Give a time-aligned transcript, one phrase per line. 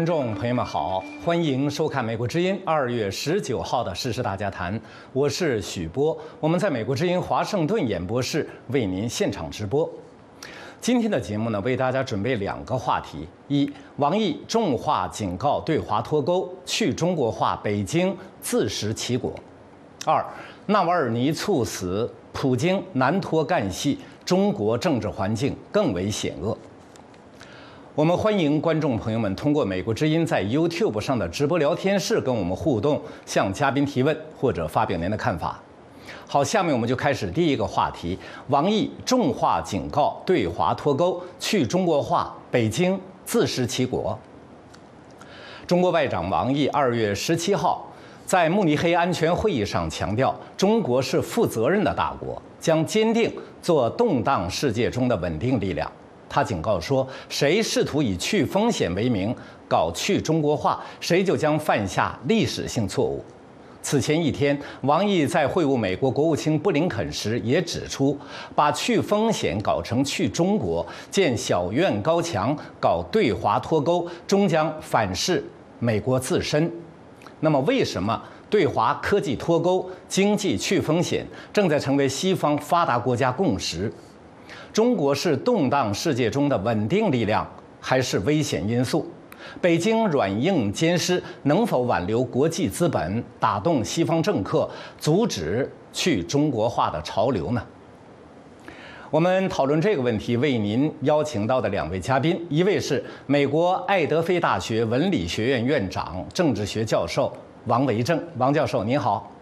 [0.00, 4.74] 观众朋友们好，欢迎收看《美国之音》二月十九号的《时事大家谈》，
[5.12, 9.86] 我是许波，我们在美国之音华盛顿演播室为您现场直播。
[10.80, 19.30] 今天的节目呢，为大家准备两个话题：一，王毅重话警告对华脱钩，去中国化，北京自食其果；
[20.06, 20.24] 二，
[20.64, 26.56] 纳瓦尔尼猝死，普京难脱干系，中国政治环境更为险恶。
[27.96, 35.60] 我们欢迎观众朋友们通过美国之音在 YouTube 上的直播聊天室跟我们互动，向嘉宾提问或者发表您的看法。
[36.24, 44.16] 好，下面我们就开始第一个话题：王毅重话警告对华脱钩，去中国化，北京自食其果。
[45.66, 47.84] 中国外长王毅二月十七号
[48.24, 55.90] 在慕尼黑安全会议上强调，中国是负责任的大国，将坚定做动荡世界中的稳定力量。
[56.30, 59.34] 他警告说：“谁试图以去风险为名
[59.68, 63.22] 搞去中国化，谁就将犯下历史性错误。”
[63.82, 68.16] 此前一天，王毅在会晤美国国务卿布林肯时也指出，
[68.54, 75.42] 把去风险搞成去中国，建小院高墙，搞对华脱钩，终将反噬
[75.78, 76.70] 美国自身。
[77.40, 83.90] 那么，为什么对华科技脱钩、经济去风险正在成为西方发达国家共识？
[84.72, 87.46] 中国是动荡世界中的稳定力量，
[87.80, 89.06] 还是危险因素？
[89.60, 97.62] 北京软硬兼施，能否挽留国际资本，打动西方政客，阻止去中国化的潮流呢？
[99.10, 107.32] 我们讨论这个问题，为您邀请到的两位嘉宾，一位是美国爱德菲大学文理学院院长、政治学教授
[107.64, 109.32] 王维正，王教授您好。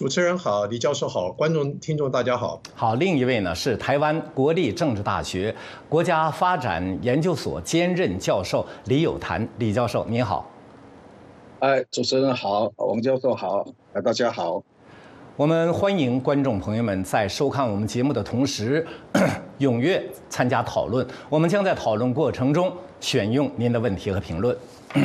[0.00, 2.58] 主持人好，李教授好，观众听众大家好。
[2.74, 5.54] 好，另一位呢是台湾国立政治大学
[5.90, 10.48] 国家发展研究所兼任教授李友谈，李教授您好。
[11.58, 13.62] 哎，主持人好，王教授好，
[13.92, 14.62] 哎，大家好。
[15.36, 18.86] 我们欢迎观众朋友们在收看我们节目的同时，
[19.60, 21.06] 踊跃参加讨论。
[21.28, 24.56] 我们将在讨论过程中选用您的问题和评论。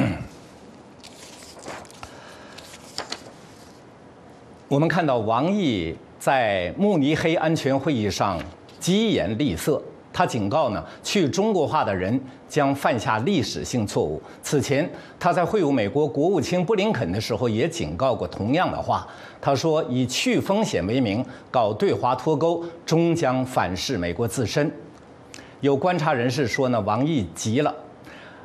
[4.76, 8.38] 我们看到王毅在慕尼黑安全会议上
[8.78, 9.82] 疾言厉色，
[10.12, 14.22] 他警告呢，去中国化的人将犯下历史性错误。
[14.44, 14.86] 此前
[15.18, 19.08] 他在会晤美国国务卿布林肯的时候也警告过同样的话，
[19.40, 24.70] 他说以去风险为名搞对华脱钩，终将反噬美国自身。
[25.62, 27.74] 有观察人士说呢，王毅急了，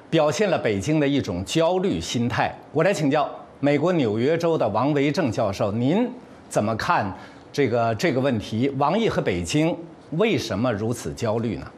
[0.09, 2.57] 表现了北京的一种焦虑心态。
[2.71, 3.29] 我来请教。
[3.63, 6.11] 美国纽约州的王维正教授，您
[6.49, 7.15] 怎么看
[7.53, 8.71] 这个这个问题？
[8.79, 9.77] 王毅和北京
[10.13, 11.71] 为什么如此焦虑呢？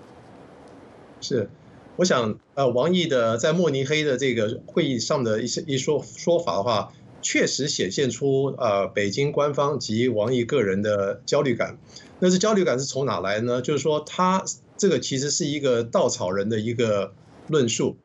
[1.20, 1.50] 是，
[1.96, 11.78] 我想，呃，王毅的在慕尼黑的这个会议上的一些一说说法的话，确实显现出呃北京官方及王毅个人的焦虑感。
[12.20, 13.60] 那这焦虑感是从哪来呢？
[13.60, 14.44] 就是说，他
[14.76, 17.12] 这个其实是一个稻草人的一个
[17.48, 17.96] 论述。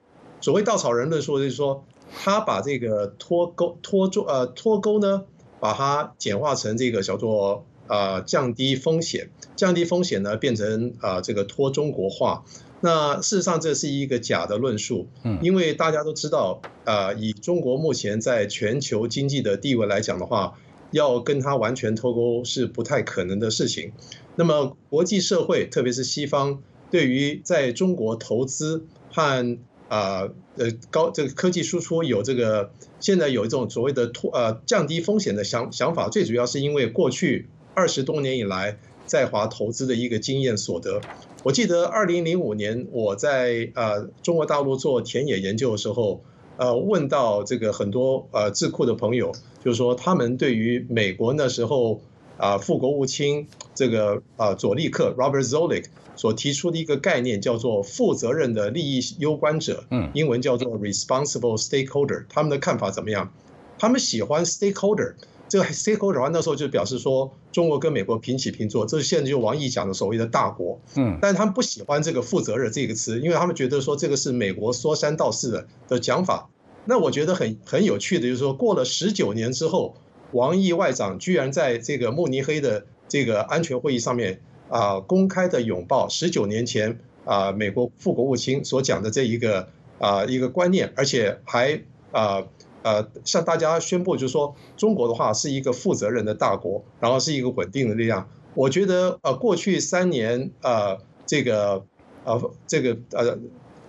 [0.42, 1.86] 所谓稻草人论述，就是说。
[2.16, 5.24] 他把这个脱钩脱中呃脱钩呢，
[5.60, 12.44] 把它简化成这个叫做呃降低风险，降低风险呢变成呃这个脱中国化。
[12.80, 20.60] 那事实上这是一个假的论述，嗯，因为大家都知道呃，以中国目前在全球经济的地位来讲的话，
[20.92, 23.94] 要跟它完全脱钩是不太可能的事情。
[24.36, 29.58] 那么国际社会，特别是西方，对于在中国投资和
[29.90, 41.02] 啊，呃，高这个科技输出有这个，现在有一种所谓的脱呃降低风险的想想法，最主要是因为过去二十多年以来在华投资的一个经验所得。
[41.44, 46.24] 我记得二零零五年我在呃中国大陆做田野研究的时候，
[46.58, 49.32] 呃问到这个很多呃智库的朋友，
[49.64, 52.02] 就是说他们对于美国那时候
[52.38, 53.48] 啊副国务卿
[53.78, 55.86] 这个啊佐利克 Robert Zoellick。
[56.20, 62.26] 所提出的一个概念叫做负责任的利益攸关者，嗯，英文叫做 responsible stakeholder。
[62.28, 63.32] 他们的看法怎么样？
[63.78, 65.14] 他们喜欢 stakeholder。
[65.48, 76.50] 这个 stakeholder 的话，那时候就表示说中国跟美国平起平坐，这是现在就王毅讲的所谓的大国，嗯，但是他们不喜欢这个负责任这个词，因为他们觉得说这个是美国说三道四的的讲法。
[76.86, 79.96] 那我觉得很很有趣的，就是说过了十九年之后，
[80.32, 84.42] 王毅外长居然在这个慕尼黑的这个安全会议上面。
[84.70, 92.44] 啊，公开的拥抱十九年前啊，美国副国务卿所讲的这一个啊一个观念，而且还啊
[92.84, 98.30] 呃向大家宣布，就是说中国的话是一个负责任的大国，然后是一个稳定的力量。
[98.56, 101.86] 我觉得呃过去三年呃这个
[102.26, 103.40] 呃这个呃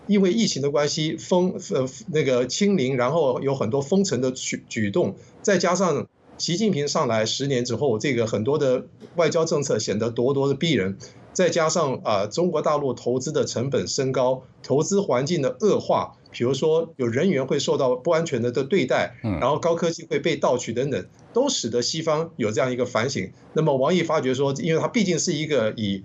[0.06, 6.06] 因为疫情的关系封呃那个清零，然后有很多封城的举举动，再加上
[6.38, 8.86] 习近平上来十年之后，这个很多的
[9.16, 10.96] 外交政策显得咄咄的逼人，
[11.32, 23.32] 再加上啊中国大陆投资的成本升高，投资环境的恶化，比如说有人员会受到不安全的的对待，然后高科技会被盗取等等，都使得西方有这样一个反省。
[23.52, 26.04] 那么王毅发觉说，因为它毕竟是一个以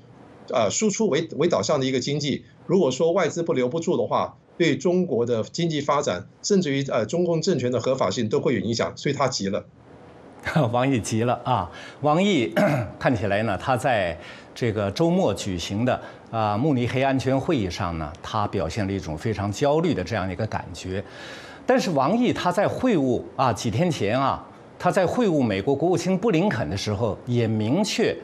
[0.51, 2.43] 啊输出为为导向的一个经济。
[2.65, 9.65] 如果说外资不留不住的话，对中国的经济发展，甚至于呃中共政权的合法性都会有影响，所以他急了。
[10.71, 11.69] 王毅急了啊！
[12.01, 12.53] 王毅
[12.99, 14.17] 看起来呢，他在
[14.53, 15.99] 这个周末举行的
[16.31, 21.03] 啊慕尼黑安全会议上呢，他表现了一种非常焦虑的这样一个感觉。
[21.65, 24.43] 但是王毅他在会晤啊几天前啊，
[24.77, 28.15] 他在会晤美国国务卿布林肯的时候，也明确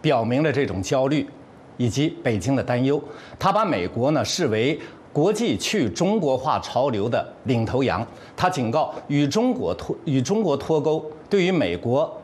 [0.00, 1.28] 表明了这种焦虑。
[1.76, 3.02] 以及北京的担忧，
[3.38, 4.78] 他把美国呢视为
[5.12, 8.06] 国际去中国化潮流的领头羊。
[8.36, 12.20] 他警告，与中国脱与中国脱钩，对于美国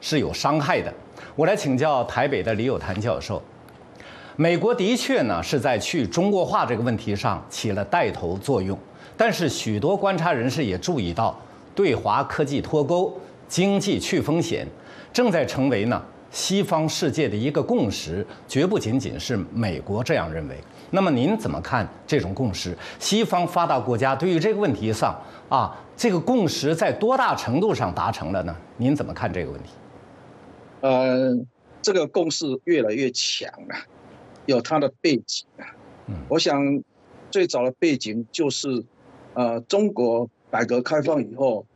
[0.00, 0.92] 是有伤害的。
[1.34, 3.40] 我来请教台北的李友谭教授，
[4.36, 8.78] 美国的确呢是在去中国化这个问题上起了带头作用，
[9.16, 11.38] 但是许多观察人士也注意到，
[11.74, 13.18] 对华科技脱钩、
[13.48, 14.66] 经济去风险，
[15.12, 16.02] 正在成为呢。
[16.32, 20.56] 西方世界的一个共识，绝不仅仅是美国这样认为。
[20.90, 22.76] 那么您怎么看这种共识？
[22.98, 28.56] 西方发达国家对于这个问题上啊，这个共识在多大程度上达成了呢？
[28.76, 29.70] 您怎么看这个问题？
[30.80, 31.36] 呃，
[31.82, 33.74] 这个共识越来越强了，
[34.46, 35.66] 有它的背景啊。
[36.06, 36.82] 嗯，我想
[37.30, 38.84] 最早的背景就是，
[39.34, 41.66] 呃，中国改革开放以后，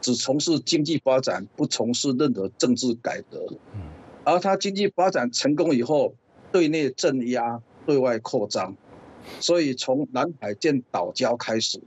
[0.00, 3.46] 只从事经济发展，不从事任何政治改革。
[3.74, 3.80] 嗯。
[4.24, 6.12] 而它经济发展成功以后，
[6.52, 8.76] 对内镇压，对外扩张，
[9.40, 11.80] 所以从南海建岛礁开始，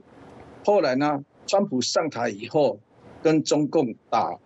[0.64, 2.80] 后来呢，川普上台以后，
[3.22, 4.36] 跟中共打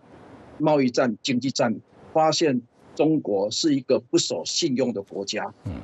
[0.59, 1.75] 贸易战、经济战，
[2.13, 2.61] 发现
[2.93, 5.51] 中国是一个不守信用的国家。
[5.65, 5.81] 嗯，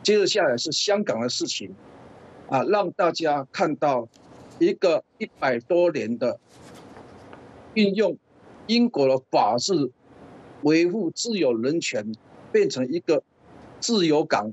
[0.00, 1.74] 接着下来是香港的事情，
[2.48, 4.06] 啊，让大家看到
[4.60, 6.38] 一个一百多年的
[7.74, 8.16] 运用
[8.68, 9.90] 英国的法治。
[10.62, 12.12] 维护自由人权，
[12.50, 13.22] 变成一个
[13.78, 14.52] 自由港、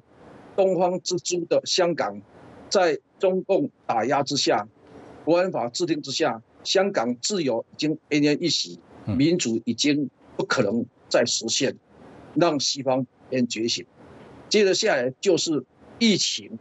[0.56, 2.22] 东方之珠的香港，
[2.70, 4.68] 在中共打压之下、
[5.26, 11.76] 国安法制定之下，香港自由已经奄奄一息，民主已经不可能再实现，
[12.36, 13.86] 让西方先觉醒。
[14.50, 15.64] 接着下来就是
[16.00, 16.60] 疫情，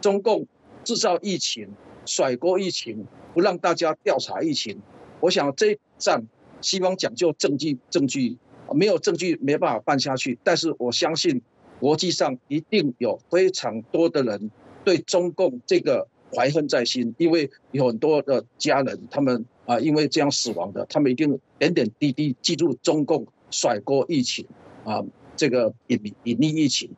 [0.00, 0.46] 中共
[0.84, 1.68] 制造疫情，
[2.06, 4.80] 甩锅疫情，不让大家调查疫情。
[5.20, 6.26] 我想这一战，
[6.60, 8.38] 西方讲究证据，证据。
[8.74, 11.40] 没有证据没办法办下去，但是我相信
[11.80, 14.50] 国际上一定有非常多的人
[14.84, 24.46] 对中共这个怀恨在心，因为有很多的家人他们啊因为这样死亡的，他们一定点点滴滴记住中共甩锅疫情
[24.84, 25.04] 啊
[25.36, 26.90] 这个隐隐匿疫情，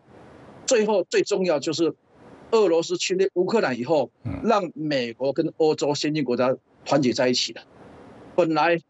[0.67, 1.95] 最后最重要就是
[2.51, 4.11] 俄罗斯侵略乌克兰以后，
[4.43, 7.63] 让美国跟欧洲先进国家团结在一起了，
[8.35, 8.81] 本来。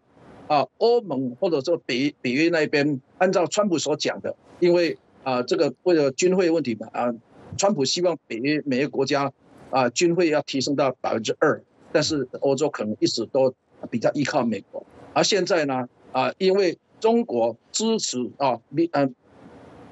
[0.50, 7.14] 啊，欧盟或者说北北约那边，按照川普所讲的，因为啊，这个为了军费问题嘛，啊，
[7.56, 9.32] 川普希望北约每个国家
[9.70, 11.62] 啊军费要提升到百分之二，
[11.92, 13.54] 但是欧洲可能一直都
[13.90, 18.60] 比较依靠美国，而现在呢，啊，因为中国支持啊，
[18.92, 19.14] 嗯，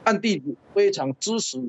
[0.04, 1.62] 暗地里非常支持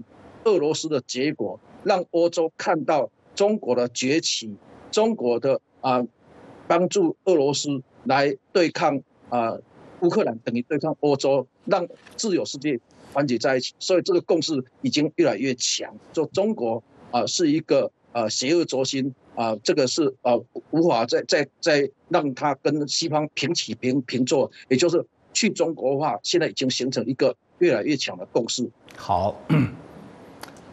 [0.45, 4.55] 俄罗斯的结果，让欧洲看到中国的崛起，
[4.91, 6.05] 中国的啊
[6.67, 7.81] 帮助俄罗斯。
[8.05, 9.57] 来对抗啊，
[9.99, 11.85] 乌克兰等于对抗欧洲，让
[12.15, 12.79] 自由世界
[13.11, 15.93] 团结在一起，所以这个共识已经越来越强。
[16.13, 20.33] 说中国啊是一个啊邪恶轴心啊，这个是啊
[20.71, 28.69] 无法再再再让它跟西方平起平平坐，也就是去中国化，现在已经形成一个越来越强的共识。
[28.95, 29.35] 好，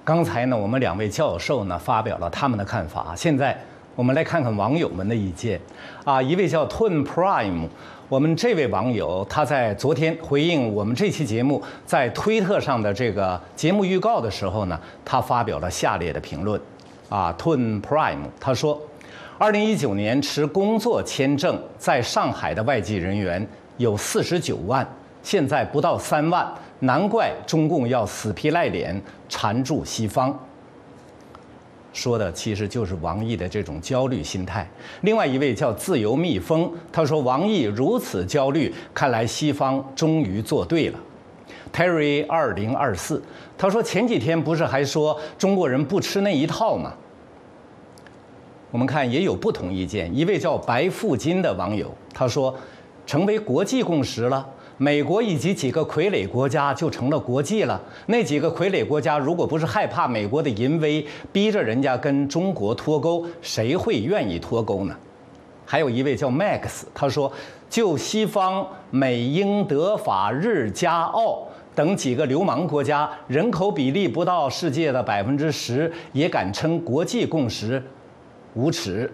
[0.04, 3.58] 刚才呢，我们两位教授呢发表了他们的看法，现在。
[3.96, 5.58] 我们来看看网友们的意见，
[6.04, 7.66] 啊，一位叫 Twin Prime，
[8.10, 16.60] 我们这位网友他在昨天回应我们这期节目在推特上的这个节目预告的时候呢，他发表了下列的评论，
[17.08, 18.78] 啊，Twin Prime，他说，
[19.38, 23.48] 二零一九年持工作签证在上海的外籍人员
[23.78, 24.86] 有四十九万，
[25.22, 26.46] 现在不到三万，
[26.80, 30.38] 难怪中共要死皮赖脸缠住西方。
[31.96, 34.68] 说的其实就是王毅的这种焦虑心态。
[35.00, 40.98] 另外一位叫自由蜜蜂，他说王毅如此焦虑，看来西方终于做对了。
[41.72, 43.22] Terry 二零二四，
[43.56, 46.92] 他说前几天不是还说中国人不吃那一套吗？
[48.70, 50.14] 我们看也有不同意见。
[50.14, 52.54] 一位叫白富金的网友他说，
[53.06, 54.46] 成为国际共识了，
[54.78, 57.80] 美国以及几个傀儡国家就成了国际了。
[58.06, 64.94] 那几个傀儡国家如果不是害怕美国的淫威，逼着人家跟中国脱钩，谁会愿意脱钩呢？
[65.64, 67.32] 还有一位叫 Max，他说，
[67.68, 77.82] 就西方美英德法日加澳等几个流氓国家，人口比例不到世界的百分之十，也敢称国际共识。
[78.54, 79.12] 无耻，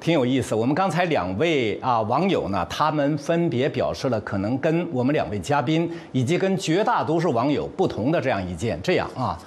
[0.00, 0.54] 挺有意思。
[0.54, 8.78] 我们刚才两位啊网友呢，他们分别表示了可能跟我们两位嘉宾以及跟绝大多数网友不同的这样意见。
[8.80, 9.38] 这样啊，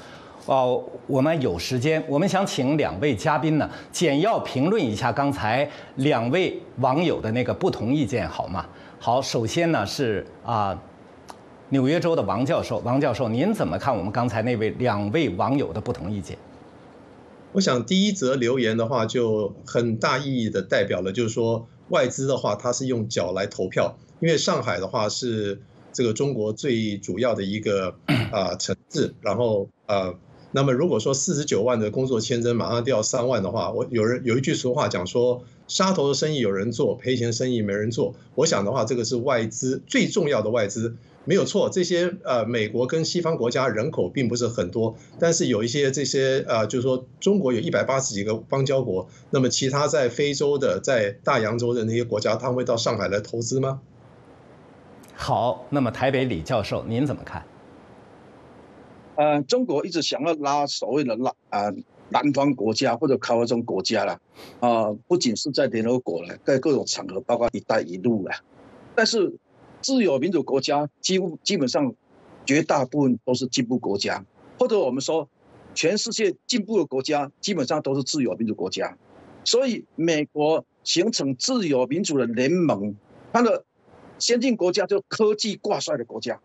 [0.45, 8.65] 哦，我们有时间，我们想请两位嘉宾呢简要评论一下刚才两位网友的那个不同意见，好吗？
[8.99, 10.77] 好，首先呢是啊，
[11.69, 16.37] 纽约州的王教授，王教授，您怎么看我们刚才那位两位网友的不同意见？
[17.53, 27.95] 我想第一则留言的话，就很大意义的代表了，就是说外资的话，它是用脚来投票，因为上海的话是这个中国最主要的一个
[28.31, 30.15] 啊城市，然后呃，
[30.51, 38.15] 那么如果说四十九万的工作签证马上掉三万的话，我有人有一句俗话讲说，杀头的生意有人做，赔钱生意没人做。
[38.35, 40.95] 我想的话，这个是外资最重要的外资。
[41.23, 53.81] 没有错，这些呃，美国跟西方国家人口并不是很多，但是有一些这些呃，就是说中国有一百八十几个邦交国，那么其他在非洲的、在大洋洲的那些国家，他们会到上海来投资吗？
[55.13, 57.45] 好，那么台北李教授，您怎么看？
[59.15, 61.71] 呃，中国一直想要拉所谓的拉啊
[62.09, 64.19] 南方国家或者开发中国家了
[64.59, 68.31] 啊，不仅是在联合国了，在各种场合，包括“一带一路”了，
[68.95, 69.31] 但是。
[69.81, 71.93] 自由民主国家几乎基本上
[72.45, 74.25] 绝大部分都是进步国家，
[74.57, 75.27] 或者我们说
[75.73, 78.97] 全世界进步的国家基本上都是自由民主国家。
[79.43, 82.95] 所以美国形成自由民主的联盟，
[83.33, 83.65] 它的
[84.19, 86.39] 先进国家就科技挂帅的国家。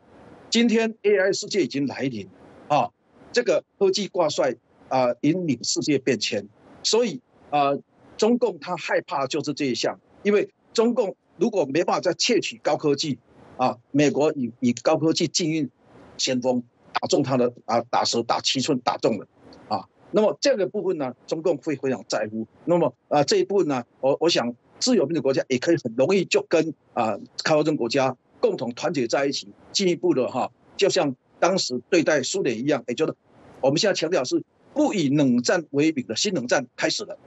[0.49, 2.27] 今天 AI 世界已经来临
[2.69, 2.91] 啊，
[3.33, 4.55] 这个科技挂帅
[4.89, 6.49] 啊引领世界变迁。
[6.83, 7.73] 所以啊，
[8.17, 13.19] 中共他害怕就是这一项，因为中共如果没办法再窃取高科技。
[13.57, 15.71] 啊，美国以以高科技禁运
[16.19, 19.27] 先锋，打中他的啊，打蛇打七寸打中了，
[19.69, 22.47] 啊，那么这个部分呢，中共会非常在乎。
[22.65, 33.15] 那么啊，这一部分呢，我我想自由民主国家也可以很容易就跟啊开发中国家共同团结在一起，进一步的哈，就像当时对待苏联一样，也就是
[33.61, 34.43] 我们现在强调是
[34.75, 37.19] 不以冷战为名的新冷战开始了。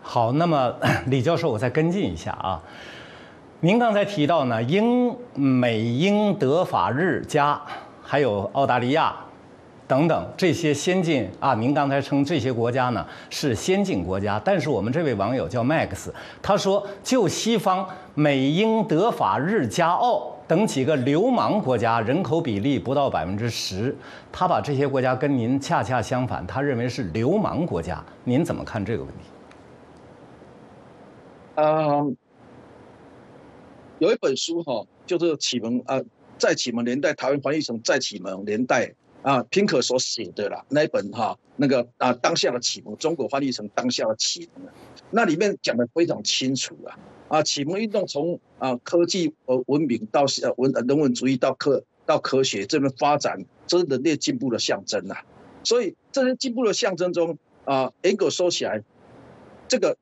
[0.00, 2.62] 好，那么李教授，我再跟进一下啊。
[3.60, 7.60] 您刚才提到呢，英美英德法日加，
[8.00, 9.12] 还有澳大利亚
[9.88, 16.08] 等等这些先进啊，您刚才称这些国家呢是先进国家，但是我们这位网友叫 Max，
[16.40, 17.84] 他说就西方
[18.14, 23.92] 美英德法日加澳等几个流氓国家，人口比例不到百分之十，
[24.30, 29.24] 他把这些国家跟您恰恰相反，他认为是流氓国家，您怎么看这个问题？
[31.56, 32.16] 嗯。
[33.98, 36.00] 有一本书哈，就是启蒙啊，
[36.38, 44.68] 在启蒙年代，台湾翻译成在启蒙年代啊，平可所写的啦，那一本哈，那个啊，当下的启蒙，中国翻译成当下的启蒙，
[45.10, 55.16] 那里面讲的非常清楚啊，啊，启蒙运动从啊科技和文明到呃文人文主义到科到科学这边发展，这是人类进步的象征呐，
[55.64, 58.84] 所以这些进步的象征中啊，严格说起来，
[59.66, 59.98] 这个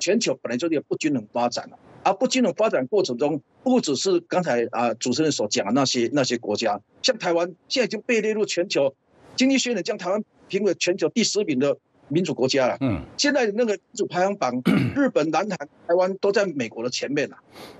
[0.00, 1.78] 全球本来就是一个不均衡发展了。
[2.06, 8.94] 而不均衡发展过程中，不只是刚才啊主持人所讲的那些那些国家，像台湾现在已经被列入全球
[9.34, 12.76] 经济学人将台湾评为全球第十名的民主国家了。
[12.80, 14.62] 嗯，现在那个民主排行榜，
[14.94, 15.58] 日本、南韩、
[15.88, 17.38] 台湾都在美国的前面了，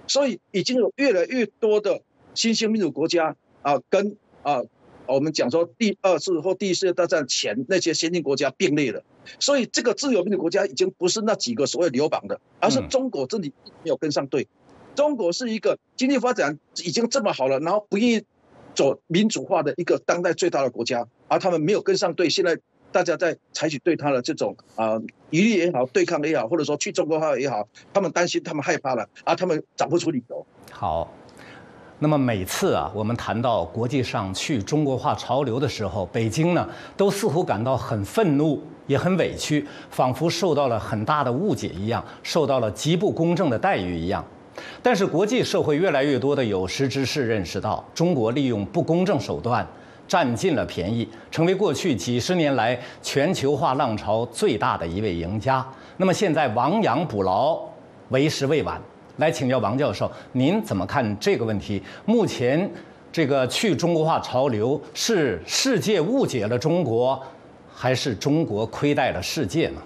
[0.08, 2.02] 所以已经有越来越多的
[2.34, 4.60] 新兴民主国家啊，跟啊。
[5.08, 9.02] 我们讲说第二次或第一次大战前那些先进国家并列了，
[9.38, 14.46] 所以这个自由民主国家已经不是那几个所谓流氓的，而是中国这里没有跟上队。
[14.94, 18.22] 中国是一个经济发展已经这么好了，然后不愿意
[18.74, 22.30] 走民主化的一个当代最大的国家，而他们没有跟上队。
[22.30, 22.58] 现在
[22.92, 30.46] 大家在采取对他的这种啊疑虑也好，对抗也好，或者说去中国化也好，他们担心，他们害怕了，而他们找不出理由。
[30.70, 31.12] 好。
[31.98, 44.22] 那么每次啊，我们谈到国际上去中国化潮流的时候，北京呢都似乎感到很愤怒，也很委屈，仿佛受到了很大的误解一样，受到了极不公正的待遇一样。
[44.82, 49.66] 但是国际社会越来越多的有识之士认识到，中国利用不公正手段
[50.06, 55.66] 占尽了便宜，成为过去几十年来全球化浪潮最大的一位赢家。
[55.96, 57.58] 那么现在亡羊补牢，
[58.10, 58.78] 为时未晚。
[59.16, 61.82] 来请教王教授，您怎么看这个问题？
[62.04, 62.70] 目前
[63.10, 67.22] 这个去中国化潮流是世界误解了中国，
[67.72, 69.82] 还是中国亏待了世界呢？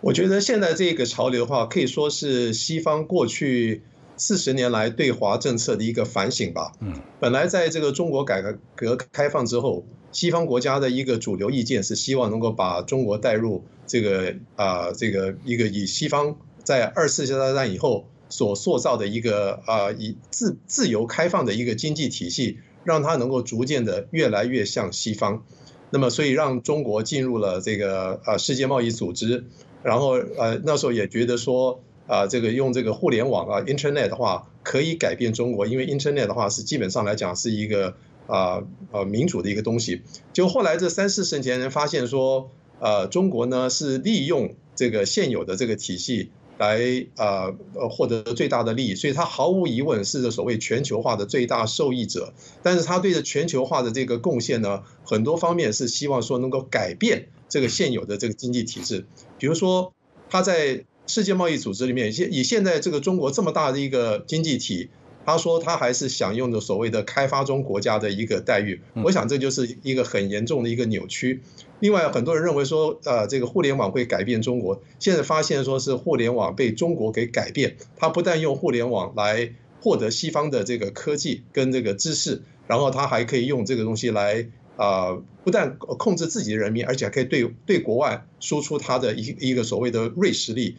[0.00, 3.82] 我觉得现在这个潮流的话，可以说是西方过去
[4.16, 6.72] 四十年来对华政策的一个反省吧。
[6.80, 25.44] 嗯，本来在这个中国改革革开放之后，西方国家的一个主流意见是希望能够把中国带入这个啊这个一个以西方在二次世界大战以后所塑造的一个啊以自自由开放的一个经济体系，让它能够逐渐的越来越像西方。
[25.90, 29.44] 那么，所以让中国进入了这个呃世界贸易组织。
[29.84, 37.94] 然后呃那时候也觉得说啊这个用这个互联网啊 Internet 的话可以改变中国，因为 Internet 的话是基本上来讲是一个
[38.26, 40.00] 啊呃民主的一个东西。
[40.32, 52.32] 就后来这三四十年前人发现说，呃中国呢是利用这个现有的这个体系来呃呃获得最大的利益，所以他毫无疑问是这所谓全球化的最大受益者。
[52.62, 57.28] 但是他对着全球化的这个贡献呢，很多方面是希望说能够改变。
[57.46, 59.04] 这个现有的这个经济体制，
[59.38, 59.92] 比如说，
[60.28, 64.88] 他在世界贸易组织里面，现以现在这个中国这么大的一个经济体，
[65.24, 68.80] 他说他还是享用的所谓的开发中国家的一个待遇。
[69.04, 71.40] 我想这就是一个很严重的一个扭曲。
[71.80, 77.76] 另外，很多人认为说，呃，这个互联网会改变中国，现在发现说是互联网被中国给改变。
[77.96, 84.46] 他不但用互联网来获得西方的这个科技跟这个知识，然后他还可以用这个东西来。
[84.76, 90.74] 啊，不但控制自己的人民，而且还可以对对国外输出他的一一个所谓的锐实力，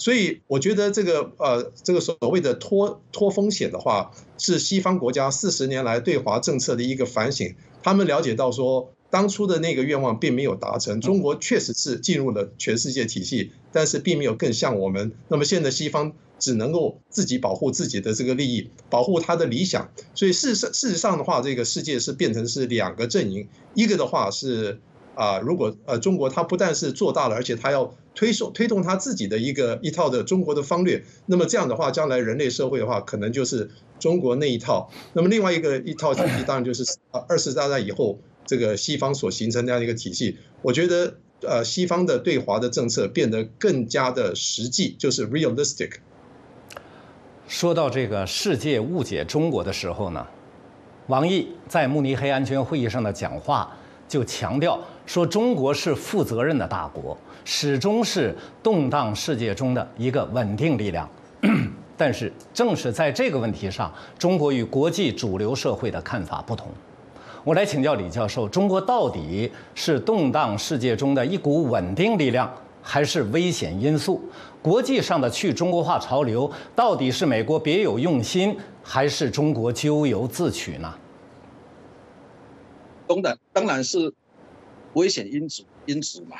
[0.00, 7.54] 所以我觉得这个呃这个所谓的脱脱风险的话，是西方国家四十年来对华政策的一个反省。
[7.84, 15.12] 他们了解到说，当初的那个愿望并没有达成，中国确实是进入了全世界体系，但是并没有更像我们。
[15.28, 16.12] 那么现在西方。
[16.40, 19.90] 只能够自己保护自己的这个利益，保护他的理想。
[20.14, 23.46] 所以事实事实上的话，这个世界是变成是两个阵营。
[23.74, 24.80] 一个的话是
[25.20, 31.04] 啊，如果呃中国它不但是做大了，而且它要推送推动它自己的一个一套的中国的方略。
[31.26, 34.90] 那么这样的话，将来人类社会的话，可能就是中国那一套。
[35.12, 40.38] 那么另外一个一套体系，当然就是啊二次大战以后这个西方所形成这样一个体系。
[40.62, 45.96] 我觉得呃西方的对华的政策变得更加的实际，就是 realistic。
[47.46, 50.26] 说到这个世界误解中国的时候呢，
[51.08, 53.76] 王毅在慕尼黑安全会议上的讲话
[54.08, 54.80] 就强调
[55.10, 61.10] 说，中国是负责任的大国，始终是动荡世界中的一个稳定力量。
[61.98, 66.68] 但是，正是在这个问题上，中国与国际主流社会的看法不同。
[67.42, 72.48] 我来请教李教授：中国到底是动荡世界中的一股稳定力量？
[72.80, 74.22] 还是危险因素？
[74.62, 80.94] 国际上的去中国化潮流到底是美国别有用心，还是中国咎由自取呢？
[83.08, 84.14] 当然，当然是
[84.94, 86.36] 危险因子因子嘛，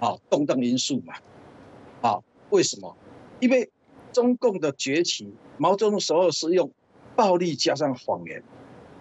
[0.00, 1.14] 啊，动荡因素嘛，
[2.00, 2.18] 啊，
[2.50, 2.96] 为什么？
[3.40, 3.70] 因为
[4.12, 6.70] 中共的崛起，毛泽东时候是用
[7.16, 8.42] 暴力加上谎言，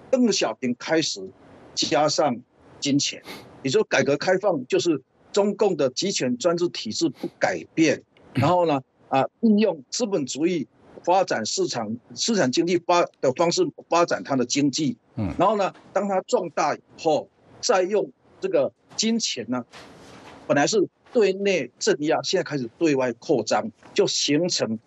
[0.10, 1.30] 邓小平开始
[1.76, 2.42] 加上
[2.80, 3.22] 金钱，
[3.64, 5.02] 你说改革开放就是。
[5.32, 8.02] 中共的集权专制体制不改变，
[8.34, 10.68] 然后呢，啊，运用资本主义
[11.04, 17.30] 发展市场市场经济发的方式发展它的经济，嗯，然后呢，当它壮大以后，
[17.62, 19.66] 再用这个金钱呢，
[20.48, 24.80] 本来是对内镇压，现在开始对外扩张，就形成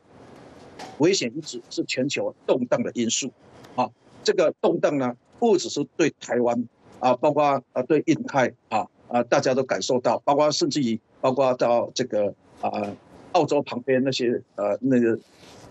[0.98, 3.30] 危险因子是全球动荡的因素，
[3.76, 3.90] 啊，
[4.24, 6.68] 这个动荡呢，不只是对台湾
[7.00, 8.86] 啊，包括啊对印太啊。
[9.12, 12.96] 啊，大家都感受到，包括甚至于包括到这个啊，
[13.32, 15.18] 澳洲旁边那些呃那个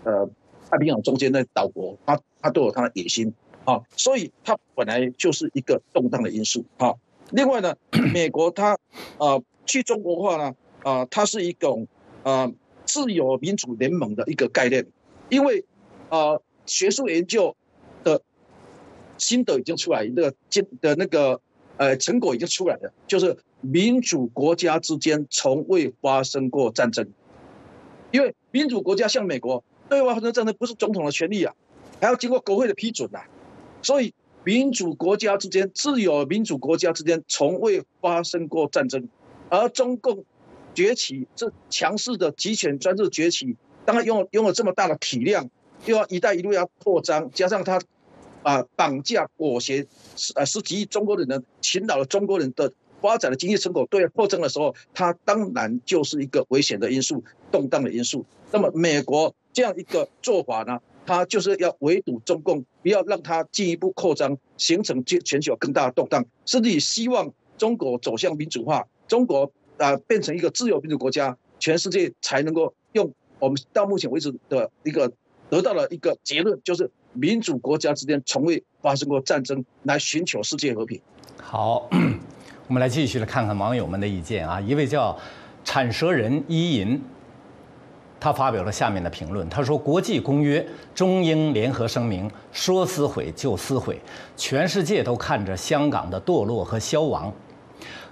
[0.04, 0.30] 呃
[0.70, 6.94] 太平洋中间那岛国，它它都有它的野心啊，所以它本来就是一个动荡的因素啊。
[7.32, 7.76] 另外呢，
[8.14, 8.78] 美国它
[9.18, 11.86] 呃去中国化呢啊，它是一种
[12.22, 12.50] 啊
[12.84, 14.86] 自由民主联盟的一个概念，
[15.28, 15.64] 因为
[16.08, 17.56] 啊学术研究
[18.04, 18.22] 的
[19.18, 21.40] 心得已经出来，那个经的那个。
[21.78, 27.08] 呃，成果已经出来了，就是民主国家之间从未发生过战争，
[28.12, 31.54] 因为民主国家像美国对外发生战争不是总统的权利啊，
[31.98, 33.20] 还要经过国会的批准呐，
[33.82, 39.08] 所以民主国家之间、自由民主国家之间从未发生过战争，
[39.48, 40.24] 而中共
[40.74, 45.48] 崛起这强势的集权专制崛起，当然拥有拥有这么大的体量，
[45.86, 47.80] 又要“一带一路”要扩张，加上他
[48.42, 58.24] 啊绑架裹挟十啊十几亿中国人的勤劳的中国人的发展的经济成果对扩张的时候，它当然就是一个危险的因素、动荡的因素。
[58.50, 75.12] 那么美国这样一个做法呢，它就是要围堵中共，不要让它进一步扩张，形成全全球更大的动荡，甚至于希望中国走向民主化，中国啊变成一个自由民主国家，全世界才能够用我们到目前为止的一个
[75.50, 81.00] 得到了一个结论，就是民主国家之间从未发生过战争，来寻求世界和平。
[81.40, 81.88] 好。
[82.68, 84.58] 我们来继续来看看网友们的意见啊！
[84.58, 85.18] 一位叫
[85.62, 86.98] 产蛇人伊银，
[88.22, 89.48] 他发表了下面的评论。
[89.48, 94.00] 他说：“国际公约、中英联合声明，说撕毁就撕毁，
[94.36, 97.32] 全世界都看着香港的堕落和消亡。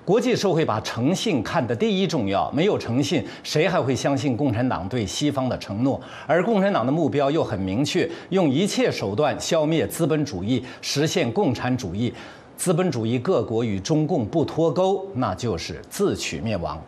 [0.05, 6.01] 国际社会把诚信看得第一重要，没有诚信，谁还会相信共产党对西方的承诺？
[6.27, 12.12] 而共产党的目标又很明确，用一切手段消灭资本主义，实现共产主义。”
[12.59, 16.83] 资本主义各国与中共不脱钩，那就是自取灭亡。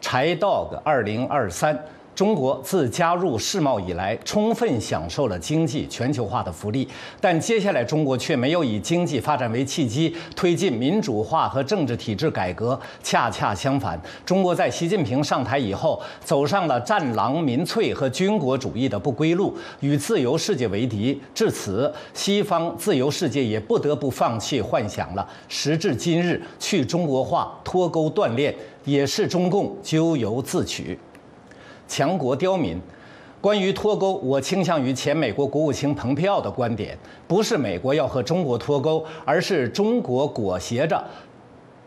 [0.00, 1.76] 柴 dog 二零二三。
[2.14, 6.86] 中国自加入世贸以来，充分享受了经济全球化的福利，
[7.20, 12.78] 但接下来中国却没有以经济发展为契机推进民主化和政治体制改革。
[13.02, 21.18] 恰恰相反，中国在习近平上台以后，走上了战狼民粹和军国主义的不归路，与自由世界为敌。
[21.34, 25.26] 至此，西方自由世界也不得不放弃幻想了。
[25.48, 30.98] 时至今日，去中国化、脱钩断链，也是中共咎由自取。
[31.92, 32.80] 强国刁民，
[33.38, 36.96] 关于脱钩，我倾向于前美国国务卿蓬佩奥的观点，
[37.28, 41.04] 不是美国要和中国脱钩，而是中国裹挟着，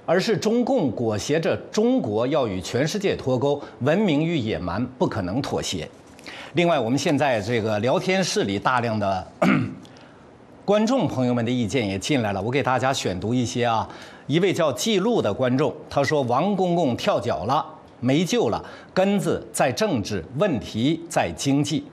[0.06, 5.90] 而是中共裹挟着中国要与全世界脱钩，文明与野蛮不可能妥协。
[6.54, 9.28] 另外，我们现在这个聊天室里大量的
[10.64, 13.90] 观众朋友们的意见也进来了，我给大家选读一些啊。
[14.28, 17.66] 一位叫记录的观众他说：“王公公跳脚了。”
[18.06, 18.64] 没救了，
[18.94, 21.84] 根子在政治，问题在经济。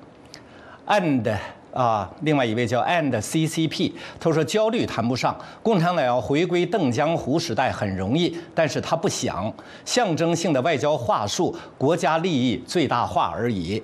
[0.87, 1.35] And
[1.72, 9.51] 啊，另外一位叫 And CCP，他说焦虑谈不上，共产党要回归邓江湖时代很容易，但是他不想，
[9.87, 13.83] 象征性的外交话术，国家利益最大化而已。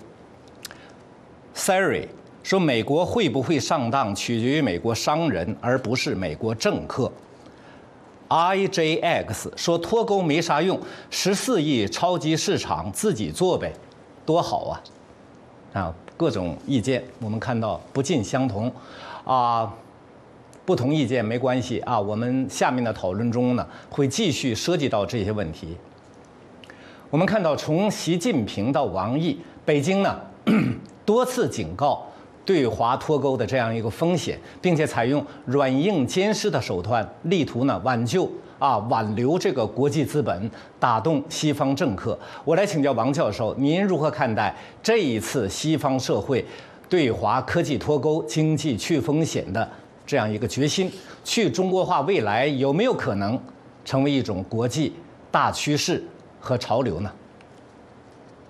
[1.55, 2.09] Siri
[2.43, 7.11] 说美国会不会上当，取决于美国商人，而不是美国政客。
[8.29, 10.79] IJX 说脱钩没啥用，
[11.11, 13.73] 十四亿超级市场自己做呗，
[14.27, 14.81] 多好啊！
[15.73, 18.71] 啊，各种意见我们看到不尽相同，
[19.25, 19.73] 啊，
[20.67, 25.77] 不同意见没关系啊，我们下面的讨论中呢会继续涉及到这些问题。
[27.11, 30.21] 我们看到从习近平到王毅，北京呢
[31.07, 32.05] 多次警告。
[32.49, 38.27] 对华脱钩的这样一个风险，并且采用软硬兼施的手段，力图呢挽救
[38.59, 42.19] 啊挽留这个国际资本，打动西方政客。
[42.47, 46.43] 我来请教王教授，您如何看待这一次西方社会
[46.89, 49.71] 对华科技脱钩、经济去风险的
[50.07, 50.91] 这样一个决心？
[51.23, 53.39] 去中国化未来有没有可能
[53.85, 54.95] 成为一种国际
[55.31, 56.03] 大趋势
[56.41, 57.13] 和潮流呢？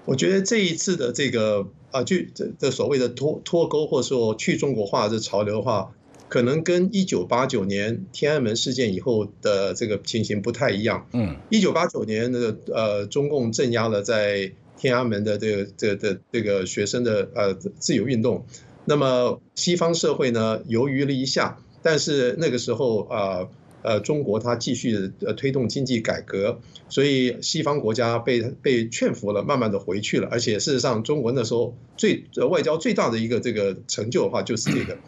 [0.05, 1.67] 我觉得这一次的这个。
[1.91, 5.95] 啊，就这这所谓的脱脱钩或者说去中国化这潮流的话，
[6.29, 11.07] 可能跟一九八九年天安门事件以后的这个情形不太一样。
[11.13, 18.45] 嗯，一九八九年那个呃，中共镇压了在天安门的这个这的这个学生的呃自由运动，
[18.85, 23.19] 那么西方社会呢犹豫了一下，但是那个时候啊。
[23.19, 23.49] 呃，
[23.89, 30.29] 呃中国它继续呃推动经济改革，所以西方国家被被劝服了，慢慢的回去了。
[30.31, 34.99] 而且事实上，中国那时候最外交最大的一个这个成就的话，就是这个。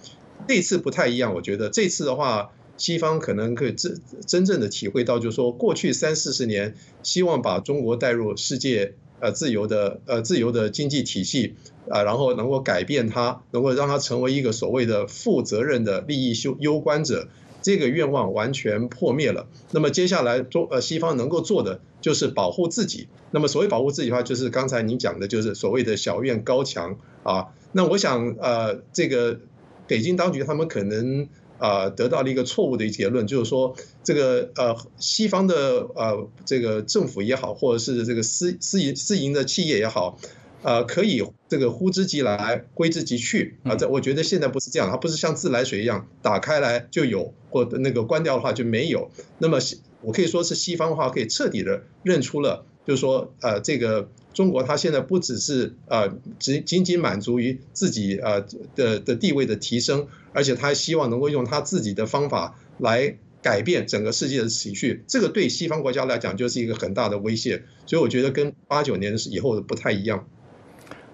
[0.49, 11.55] 这次不太一样，我觉得这次的话，西方可能可以真真正的体会到，就是说过去三四十年，希望把中国带入世界呃自由的呃自由的经济体系
[11.91, 17.29] 啊，然后能够改变它，能够让它成为一个所谓的负责任的利益修攸关者。
[17.63, 19.49] 这个愿望完全破灭了。
[19.71, 23.09] 那么接下来中呃西方能够做的就是保护自己。
[23.31, 27.49] 那么所谓保护自己的话，就是刚才您讲的，就是所谓的小院高墙啊。
[27.73, 29.41] 那我想呃这个
[29.87, 40.19] 北京当局他们可能啊得到了一个错误的结论，就是说这个呃西方的呃这个政府也好，或者是这个私私营私营的企业也好。
[40.63, 43.77] 呃，可以这个呼之即来，挥之即去啊！
[43.77, 49.11] 这我觉得现在不是这样，它不是像自来水一样打开来就有，或那个关掉的话就没有。
[49.39, 58.45] 那么西，我可以说是西方的话可以彻底的认出了，就是说呃，这个中国它现在不只是呃只仅仅满足于自己呃
[58.77, 65.05] 的的地位的提升，而且他希望能够用它自己的方法来改变整个世界的情绪。
[65.07, 67.63] 这个对西方国家来讲就是一个很大的威胁。
[67.87, 70.29] 所以我觉得跟八九年以后的不太一样。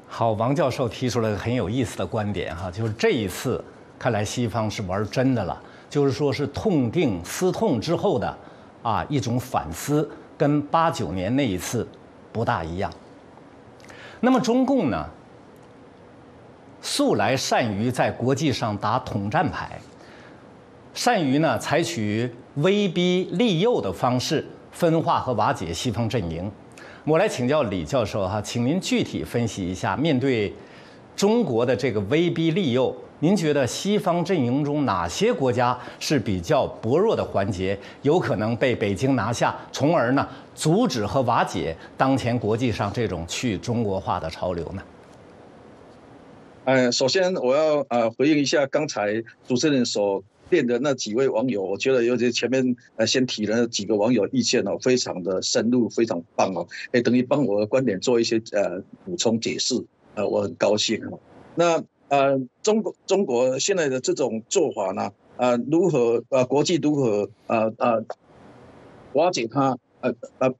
[0.08, 3.62] 好，王教授提出了很有意思的观点哈，就是这一次
[3.98, 8.38] 看来西方是玩真的了，就是说是痛定思痛之后的
[8.82, 11.86] 啊一种反思，跟八九年那一次
[12.32, 12.90] 不大一样。
[14.20, 15.06] 那么中共呢，
[16.80, 19.78] 素来善于在国际上打统战牌，
[20.94, 26.50] 善于呢采取威逼利诱的方式分化和瓦解西方阵营。
[27.06, 30.52] 我来请教李教授哈，请您具体分析一下，面对
[31.14, 44.82] 中国的这个威逼利诱，您觉得西方阵营中哪些国家是比较薄弱的环节，有可能被北京拿下，从而呢阻止和瓦解当前国际上这种去中国化的潮流呢？
[46.64, 50.20] 嗯，首先我要呃回应一下刚才主持人所。
[50.50, 59.74] 练的那几位网友，我觉得尤其前面呃先提了几个网友意见哦，非常的深入，非常棒哦，哎，等于帮我的观点做一些呃补充解释，
[60.14, 61.18] 呃，我很高兴哦。
[61.54, 68.04] 那呃，中国中国现在的这种做法呢，呃，如何呃国际如何呃呃
[69.14, 70.54] 瓦解它，呃呃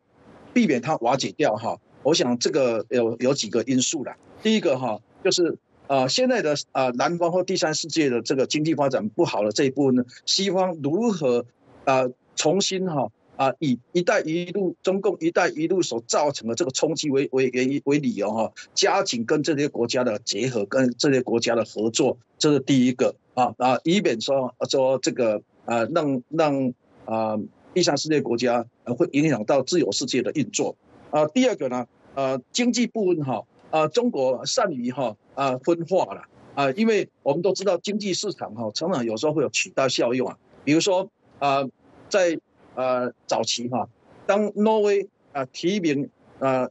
[0.53, 1.79] 避免它瓦解掉哈？
[2.03, 4.17] 我想这个有有几个因素啦。
[4.43, 5.57] 第一个哈就是。
[5.89, 11.47] 啊，现在的啊，南方或第三世界的这个经济发展不好的这一部分呢，西方如何
[11.85, 27.39] 啊重新哈啊以“一带一路”中共“一带一路”所造成的这个冲击为为原因为理由哈，加紧跟这些国家的结合，跟这些国家的合作，这是第一个啊啊，以免说说这个啊让让啊
[27.75, 30.75] 第三世界国家会影响到自由世界的运作
[31.11, 31.27] 啊。
[31.27, 33.45] 第二个呢，呃，经济部分哈。
[33.71, 36.23] 啊，中国善于哈啊分化了
[36.55, 40.39] 啊，因为我们都知道经济市场哈，常常有时候会有取代效用啊。
[40.65, 41.65] 比如说啊，
[42.09, 42.39] 在
[42.75, 43.89] 呃早期哈，
[44.27, 46.69] 当挪威啊提名啊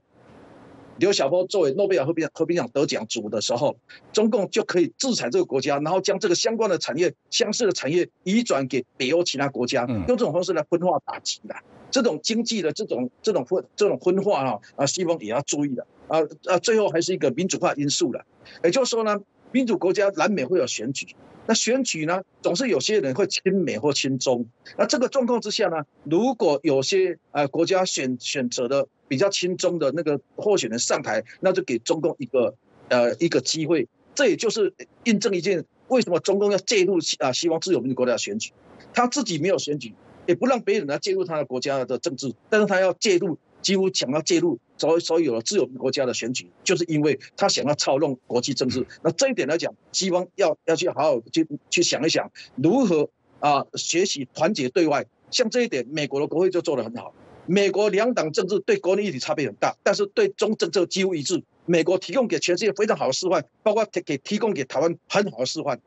[0.97, 3.75] 刘晓波作为诺贝尔和平和平奖得奖主的时候，
[4.13, 11.55] 中共就可以制裁这个国家，然后将这个相关的产业、相似的产业移转给北欧其他国家，用这种方式来分化打击的。
[11.91, 15.85] 这种经济的这种这种分这种分化哈啊，西方也要注意的。
[16.07, 18.25] 啊啊，最后还是一个民主化因素了。
[18.63, 19.19] 也就是说呢，
[19.51, 21.07] 民主国家难免会有选举，
[21.47, 24.45] 那选举呢，总是有些人会亲美或亲中。
[24.77, 32.55] 那这个状况之下呢，如果有些呃国家选选择的比较亲中的那个候选人上台，那就给中共一个
[32.89, 33.87] 呃一个机会。
[34.13, 38.51] 这也就是印证一件为什么中共要介入啊，希望自由民主国家选举，
[38.93, 39.93] 他自己没有选举，
[40.27, 43.39] 也不让别人来介入他的国家的政治，但是他要介入。
[43.61, 48.85] 几乎想要介入，所以所以有了自由国家的选举，就是因为他想要操弄国际政治。
[49.01, 53.09] 那这一点来讲，西方要要去好好去去想一想，如何
[53.39, 55.05] 啊学习团结对外。
[55.31, 57.13] 像这一点，美国的国会就做得很好。
[57.47, 61.43] 美国两党政治对国内议题差别很大，但是对中政策几乎一致。
[61.65, 65.79] 美国提供给全世界非常好的示范，包括提给提供给台湾很好的示范。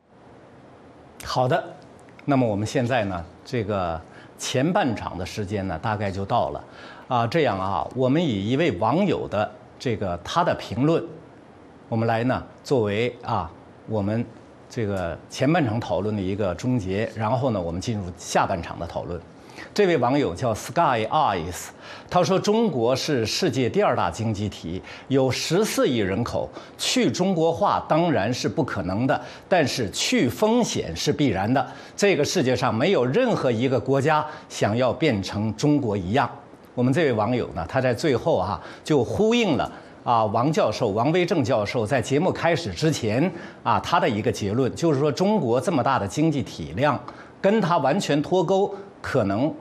[1.23, 1.75] 好的，
[2.25, 3.99] 那么我们现在呢，这个
[4.37, 6.63] 前半场的时间呢，大概就到了。
[7.09, 11.03] 啊，这样啊，我们以一位网友的这个他的评论，
[11.87, 13.49] 我们来呢作为啊
[13.87, 14.23] 我们
[14.69, 19.19] 这个前半场讨论的一个终结，然后呢我们进入下半场的讨论。
[19.73, 21.69] 这位网友叫 Sky Eyes，
[22.11, 29.19] 他说：“中国是世界第二大经济体，有十四亿人口，去中国化当然是不可能的，
[29.49, 31.67] 但是去风险是必然的。
[31.97, 36.29] 这个世界上没有任何一个国家想要变成中国一样。”
[36.79, 39.69] 我们这位网友呢，他在最后哈就呼应了
[40.01, 43.29] 啊王教授王威正教授在节目开始之前
[43.63, 46.97] 啊他的一个结论，就是说中国这么大的经济体量，
[47.41, 49.53] 跟他完全脱钩可能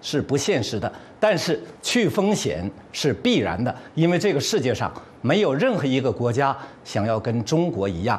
[0.00, 8.18] 是不现实的，但是去风险是必然的，因为这个世界上没有任何一个国家想要跟中国一样。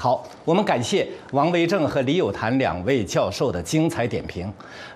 [0.00, 4.48] 好，我们感谢王维正和李有谭两位教授的精彩点评。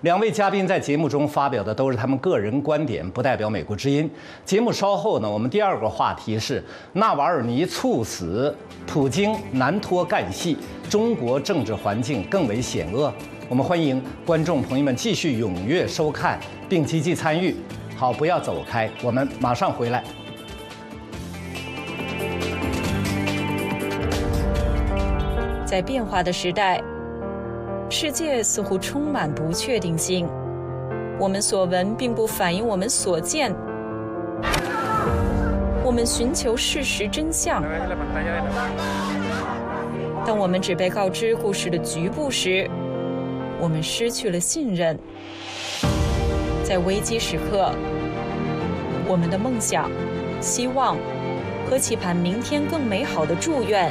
[0.03, 4.09] 两位嘉宾在节目中发表的都是他们个人观点，不代表美国之音。
[4.45, 10.57] 节目稍后呢，我们第二个话题是纳瓦尔尼猝死，普京难脱干系，
[10.89, 13.13] 中国政治环境更为险恶。
[13.49, 16.39] 我们欢迎观众朋友们继续踊跃收看
[16.69, 17.57] 并积极参与。
[17.97, 20.05] 好，不要走开，我们马上回来。
[25.73, 26.83] 在变化的时代，
[27.89, 30.29] 世界似乎充满不确定性。
[31.19, 33.51] 我们所闻并不反映我们所见。
[35.83, 37.65] 我们寻求事实真相。
[40.27, 42.69] 当我们只被告知故事的局部时，
[43.59, 44.95] 我们失去了信任。
[46.63, 47.73] 在危机时刻，
[49.09, 49.91] 我们的梦想、
[50.39, 50.99] 希望
[51.67, 53.91] 和期盼明天更美好的祝愿，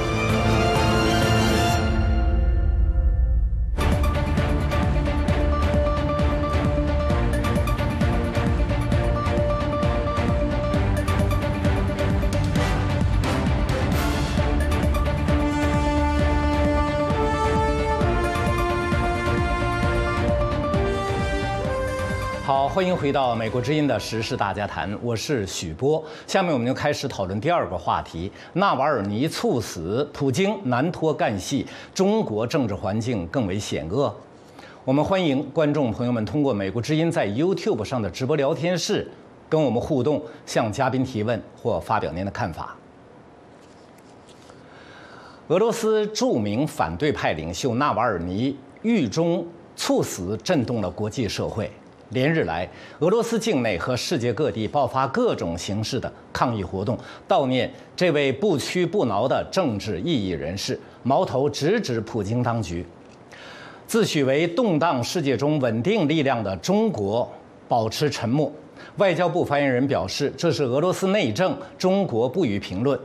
[22.81, 26.03] 欢迎回到美国之音的时事大家谈，我是许波。
[26.25, 31.63] 下面我们就开始讨论第二个话题：纳瓦尔尼猝死，普京难脱干系，
[31.93, 34.11] 中国政治环境更为险恶。
[34.83, 39.07] 我们欢迎观众朋友们通过美国之音在 YouTube 上的直播聊天室
[39.47, 42.75] 跟我们互动，向嘉宾提问或发表您的看法。
[45.49, 51.71] 俄罗斯著名反对派领袖纳瓦尔尼狱中猝死，震动了国际社会。
[52.11, 52.69] 连日来，
[52.99, 56.97] 俄罗斯境内和世界各地爆发各种形式的抗议活动，
[57.27, 62.85] 悼念这位不屈不挠的政治异议人士，矛头直指普京当局。
[63.87, 67.29] 自诩为动荡世界中稳定力量的中国
[67.67, 68.51] 保持沉默。
[68.97, 72.99] 外交部发言人表示，这是俄罗斯内政，中国不予评论。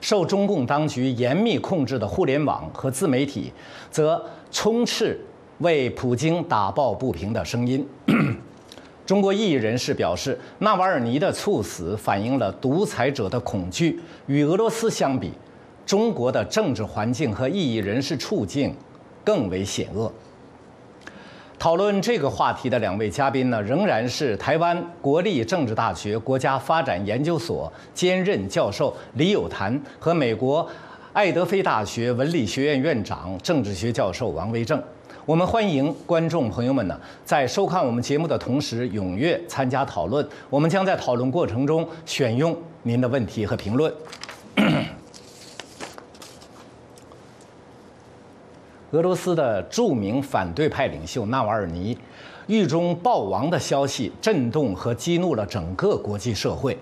[0.00, 3.52] 受中共当局严密控制的互联网和自媒体，
[3.90, 5.18] 则充斥。
[5.58, 7.86] 为普京打抱不平的声音。
[9.04, 13.98] 中国异议人士表示，纳瓦尔尼的猝死反映了独裁者的恐惧。
[14.26, 15.32] 与俄罗斯相比，
[15.86, 18.74] 中国的政治环境和异议人士处境
[19.24, 20.12] 更为险恶。
[21.58, 30.64] 讨论这个话题的两位嘉宾呢，仍然是台湾国立政治大学国家发展研究所兼任教授李友谈和美国
[31.14, 34.80] 爱德菲大学文理学院院长、政治学教授王维正。
[35.28, 40.26] 我们欢迎观众朋友们呢，在收看我们节目的同时，踊跃参加讨论。
[40.48, 43.92] 我们将在讨论过程中选用您的问题和评论。
[48.92, 51.98] 俄罗斯的著名反对派领袖纳瓦尔尼
[52.46, 56.78] 狱中暴亡的消息震动和激怒了整个国际社会。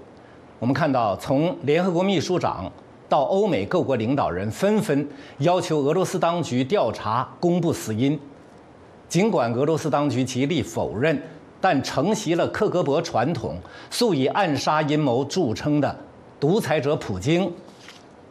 [0.61, 2.71] 我们看到，从联合国秘书长
[3.09, 8.17] 到欧美各国领导人，纷纷要求俄罗斯当局调查、公布死因。
[9.09, 11.21] 尽管俄罗斯当局极力否认，
[11.61, 13.57] 但承袭了克格勃传统、
[13.89, 15.97] 素以暗杀阴谋著称的
[16.41, 17.53] 独裁者普京，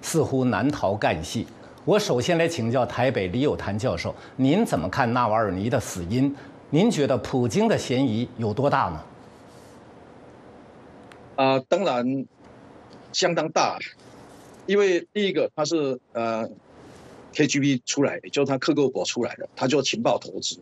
[0.01, 1.47] 似乎难逃干系。
[1.85, 6.35] 我首先来请教台北李友谭教授，您怎么看纳瓦尔尼的死因？
[6.69, 9.03] 您觉得普京的嫌疑有多大呢？
[11.38, 12.25] 啊，当然
[13.13, 13.79] 相当大，
[14.65, 16.49] 因为第一个他是呃。
[17.35, 20.57] KGB 出来，也就是他克格勃出来的，他就情报投资。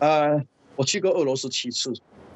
[0.00, 0.42] 呃，
[0.76, 1.92] 我去过俄罗斯七次。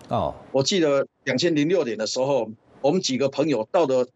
[0.09, 2.51] 哦，我记得两千零六年的时候，
[2.81, 4.07] 我们几个朋友到的，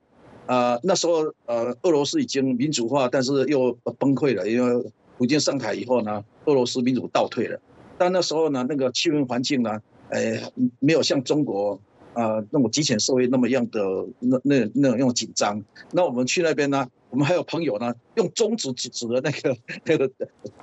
[0.47, 7.59] 呃，那时候呃，俄罗斯已经民主化，但是又崩溃了，因为普京上台以后呢，俄罗斯民主倒退了。
[7.99, 11.81] 但那时候呢，那个气温环境呢，呃，没有像中国
[12.17, 13.81] 啊那种极权社会那么样的
[14.21, 15.63] 那那那种紧张。
[15.93, 16.89] 那我们去那边呢？
[17.09, 20.11] 我们还有朋友呢，用中指指指的那个那个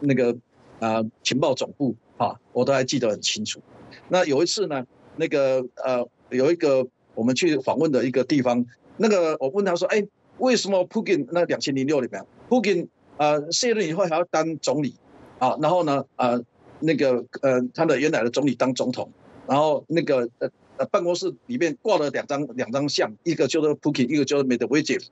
[0.01, 0.35] 那个
[0.79, 3.61] 啊情报总部啊，我都还记得很清楚。
[4.09, 4.85] 那有一次呢，
[5.15, 6.85] 那个呃有一个
[7.15, 8.63] 我们去访问的一个地方，
[8.97, 10.05] 那个我问他说：“哎，
[10.37, 12.87] 为什么普京那两千零六里面，普京
[13.17, 14.95] 呃卸任以后还要当总理
[15.39, 15.57] 啊？
[15.61, 16.39] 然后呢呃
[16.81, 19.09] 那个呃他的原来的总理当总统，
[19.47, 20.49] 然后那个呃
[20.83, 25.05] 呃办公室里面挂了两张两张相，一个就是普京，一个叫做 Medvedev，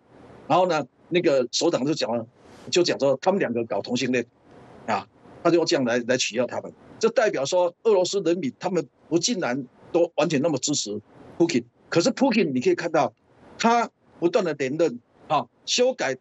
[0.47, 2.25] 然后呢。”那个首长就讲了，
[2.69, 4.25] 就讲说他们两个搞同性恋，
[4.85, 5.05] 啊，
[5.43, 6.71] 他就用这样来来取笑他们。
[6.99, 11.01] 这代表说俄罗斯人民他们不竟然都完全那么支持
[11.37, 11.65] 普京。
[11.89, 13.13] 可是普京你可以看到，
[13.59, 13.91] 他
[14.21, 16.15] 不断的连任，啊，修改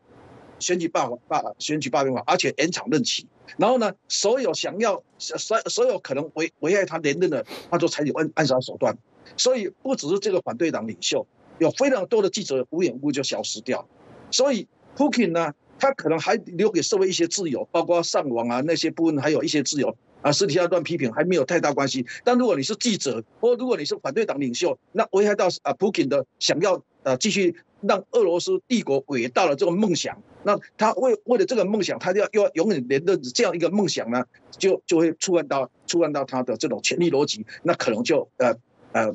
[0.58, 3.28] 选举罢法选举罢免法，而且延长任期。
[3.58, 8.98] 然后呢，所有想要所所有可能危危害他连任的，他都采取暗暗杀手段。
[9.36, 11.26] 所以不只是这个反对党领袖，
[11.58, 13.86] 有非常多的记者无缘无故就消失掉。
[14.30, 14.68] 所以。
[14.96, 22.04] 普京呢，他可能还留给社会一些自由，包括上网啊那些部分，还有一些自由啊，私底下乱批评还没有太大关系。
[22.24, 38.54] 但如果你是记者，或如果你是反对党领袖，那危害到啊普京的想要呃继续让俄罗斯帝国伟大的这个梦想，那他为为了这个梦想，他就要要永远连着这样一个梦想呢，就就会触犯到触犯到他的这种权力逻辑，那可能就呃
[38.92, 39.14] 呃。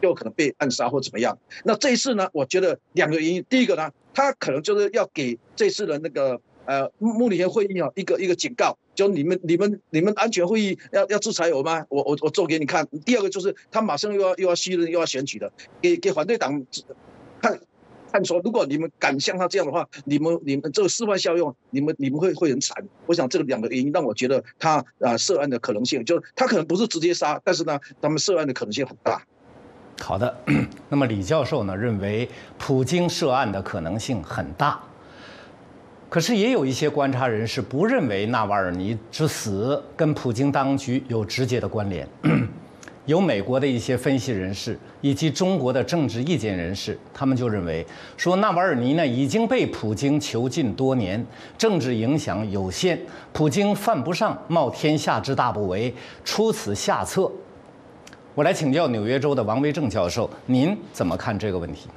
[0.00, 1.36] 又可能被暗杀或怎么样？
[1.64, 2.28] 那这一次呢？
[2.32, 3.44] 我觉得两个原因。
[3.48, 11.84] 第一个呢，他可能就是要给这次的那个呃慕尼黑会议啊一个一个警告，就你们你们你们安全会议要要制裁我吗？
[11.88, 12.86] 我我我做给你看。
[13.04, 15.50] 第二个就是他马上又要又要新人又要选举的，
[15.82, 16.64] 给给反对党
[18.10, 22.82] 看看说，如果你们敢像他这样的话，你们你们这个示范效用，你们你们会会很惨。
[23.06, 29.22] 我想这两个原因让我觉得他啊涉案的可能性，就是他可能不是直接杀，但是呢，他们涉案的可能性很大。
[30.00, 30.34] 好的，
[30.88, 34.80] 那么李教授呢认为普京涉案的可能性很大，
[36.08, 42.08] 可是也有一些观察人士不认为纳瓦尔尼之死跟普京当局有直接的关联。
[43.08, 47.84] 有美国的一些分析人士以及中国的政治意见人士，他们就认为
[48.18, 53.00] 说纳瓦尔尼呢已经被普京囚禁多年，政治影响有限，
[53.32, 55.90] 普京犯不上冒天下之大不韪
[56.22, 57.32] 出此下策。
[58.34, 61.94] 我来请教纽约州的王维正教授，您怎么看这个问题呢？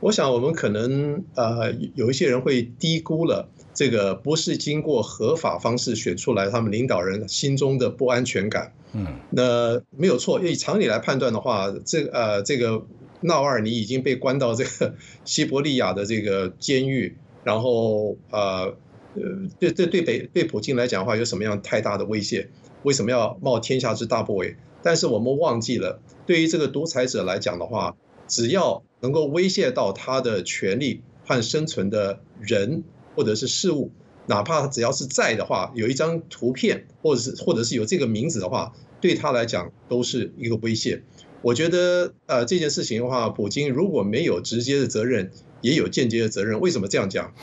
[0.00, 8.72] 我想我们可能呃有一些人会低估了这个不是经过合法方式选出来他们领导人心中的不安全感。
[8.94, 12.86] 嗯，那没有错，以常理来判断的话，这呃这个
[13.20, 18.76] 纳瓦尔尼已经被关到这个西伯利亚的这个监狱，然后呃
[19.14, 19.22] 呃
[19.58, 22.48] 对对对北对普京来讲的话，有什么样太大的威胁？
[22.84, 24.56] 为什么要冒天下之大不韪？
[24.82, 27.96] 但是我们忘记了，对于这个独裁者来讲的话，
[28.28, 32.84] 只要能够威胁到他的权利和生存的人
[33.16, 33.90] 或者是事物，
[34.26, 41.02] 哪怕只要是在的话，有一张图片或者是或者是有这个名字的话，对他来讲都是一个威胁。
[41.42, 46.60] 我觉得，呃，这件事情的话，普京如果没有直接的责任，也有间接的责任。
[46.60, 47.34] 为什么这样讲？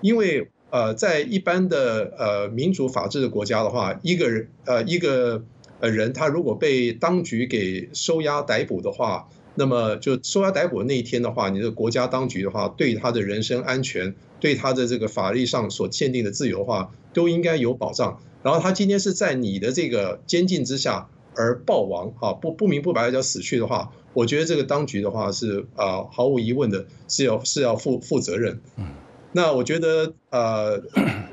[0.00, 5.44] 因为，呃，在一般的呃民主法治的国家的话，一个人，呃，一个。
[5.82, 9.30] 呃，人他如果被当局给收押逮捕的话，
[9.60, 18.22] 那么就收押逮捕的那一天的话，你的国家当局的话，对他的人身安全，对他的这个法律上所限定的自由的话，都应该有保障。
[18.42, 28.60] 然后他今天是在你的这个监禁之下而暴亡，哈，不不明不白的要死去的话，我觉得这个当局的话是啊，毫无疑问的是要是要负负责任。
[28.78, 28.86] 嗯，
[29.32, 30.82] 那我觉得呃，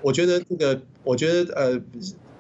[0.01, 1.81] 我觉得这个，我觉得呃。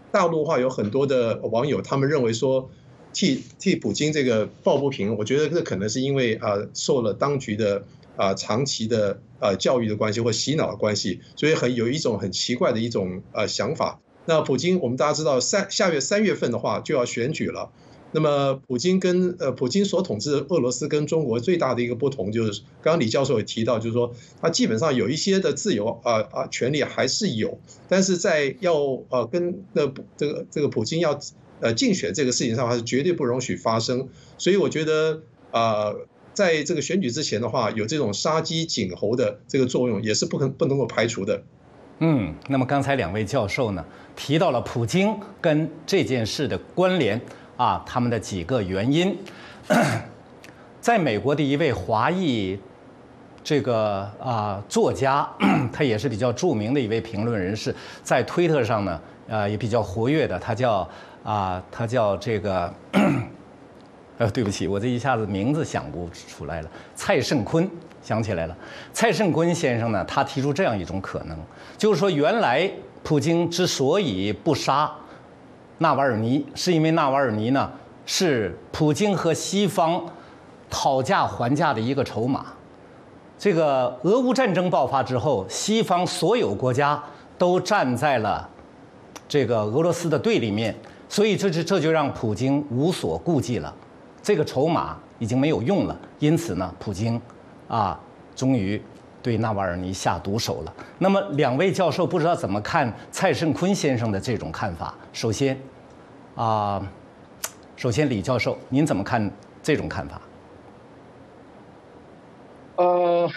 [0.09, 2.71] 大陆话有很多的网友，他们认为说，
[3.17, 7.83] 替替普京这个抱不平，我觉得这可能是因为啊受了当局的
[8.15, 13.99] 啊长期的呃教育的关系或洗脑的关系，所以很有一种很奇怪的一种呃想法。
[14.27, 17.71] 那普京，我们大家知道三下月三月份的话就要选举了。
[18.11, 27.59] 那么，普京跟呃，普京所统治的俄罗斯跟中国最大的一个不同，就是刚刚李教授也提到，就是说他基本上有一些的自由啊啊权利还是有，
[27.89, 28.75] 但是在要
[29.09, 31.19] 呃跟那这个这个普京要
[31.59, 34.07] 呃竞选这个事情上，还是绝对不容许发生。
[34.37, 35.93] 所以我觉得啊，
[36.33, 41.43] 在这个选举之前的话，有这种杀鸡儆猴的这个作用，也是不可不能够排除的。
[41.99, 43.83] 嗯，那么刚才两位教授呢
[44.15, 47.19] 提到了普京跟这件事的关联。
[47.57, 49.17] 啊，他们的几个原因，
[50.79, 52.55] 在美国的一位华裔
[53.43, 55.27] 这个啊作家，
[55.73, 60.87] 他也是比较著名的一位评论人士，在推特上呢，呃也比较活跃的，他叫
[61.27, 62.73] 啊，他叫这个，
[64.17, 67.69] 呃，对不起，我这一下子名字想不出来了，蔡胜坤
[68.01, 68.55] 想起来了，
[68.93, 71.37] 蔡胜坤先生呢，他提出这样一种可能，
[71.77, 72.71] 就是说原来
[73.03, 74.89] 普京之所以不杀。
[75.79, 77.69] 纳瓦尔尼是因为纳瓦尔尼呢
[78.05, 80.01] 是普京和西方
[80.69, 82.45] 讨价还价的一个筹码。
[83.37, 87.03] 这个俄乌战争爆发之后，西方所有国家
[87.37, 88.49] 都站在了
[89.27, 90.73] 这个俄罗斯的对立面，
[91.09, 93.73] 所以这就这就让普京无所顾忌了。
[94.21, 97.19] 这个筹码已经没有用了，因此呢，普京
[97.67, 97.99] 啊
[98.35, 98.81] 终于
[99.23, 100.73] 对纳瓦尔尼下毒手了。
[100.99, 104.93] 那么两位教授不知道怎么看蔡胜坤先生的这种看法？
[105.13, 105.57] 首先，
[106.35, 106.85] 啊，
[107.75, 109.31] 首先李教授，您怎么看
[109.63, 110.21] 这种看法？
[112.75, 113.29] 呃，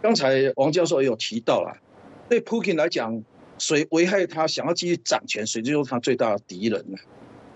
[0.00, 1.76] 刚才王教授有提到了，
[2.28, 3.22] 对普京来讲，
[3.62, 6.98] 谁危害他想要继续掌权，谁就是他最大的敌人了？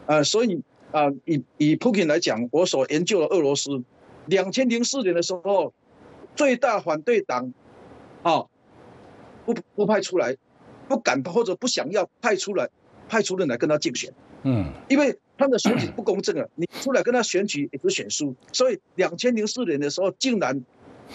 [0.07, 3.82] 呃，所以啊，以以普京来讲，我所研究的俄罗斯，
[4.26, 5.74] 两千零四年的时候，
[6.36, 7.52] 最大反对党
[8.22, 8.44] 啊，
[9.44, 10.36] 不不派出来，
[10.86, 12.70] 不敢或者不想要派出来，
[13.09, 14.12] 派出人来跟他竞选，
[14.44, 20.64] 嗯，因为他的选举不公正啊， 你出来跟他选举也是选输，所以两千零四年的时候，竟然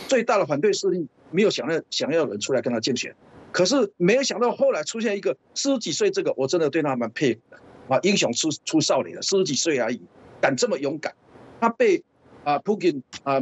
[0.10, 3.16] 最大的反对势力没有想要想要人出来跟他竞选，
[3.52, 10.02] 可是没有想到后来出现一个四十几岁，这个我真的对他蛮佩服的啊，英雄出出少年了，四十几岁而已，
[10.40, 11.14] 敢这么勇敢，
[11.60, 12.04] 他被
[12.44, 13.42] 啊普京啊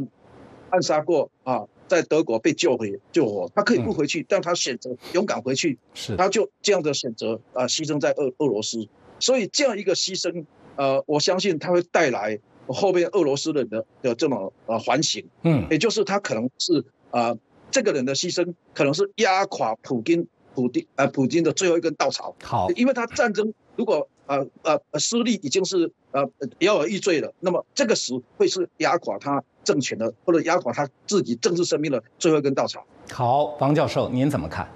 [0.70, 1.66] 暗杀过啊。
[1.90, 6.16] 在德国被救回救活，他可以不回去，但他选择勇敢回去，是。
[6.16, 8.88] 他就这样的选择啊，牺牲在俄俄罗斯，
[9.20, 10.46] 所以这样一个牺牲，
[10.76, 12.38] 呃，我相信他会带来
[12.68, 17.36] 后边俄罗斯人的的这种呃反省，嗯，也就是他可能是啊
[17.72, 29.44] 这个人的牺牲，可能是压垮普京普京呃普京的最后一根稻草，好，因为他战争如果呃呃失利已经是呃摇摇欲坠了，那么这个时会是压垮他。
[29.62, 32.84] 政权的或者压垮他自己政治生命的最后一根稻草。
[33.12, 34.68] 好，王教授，您怎么看？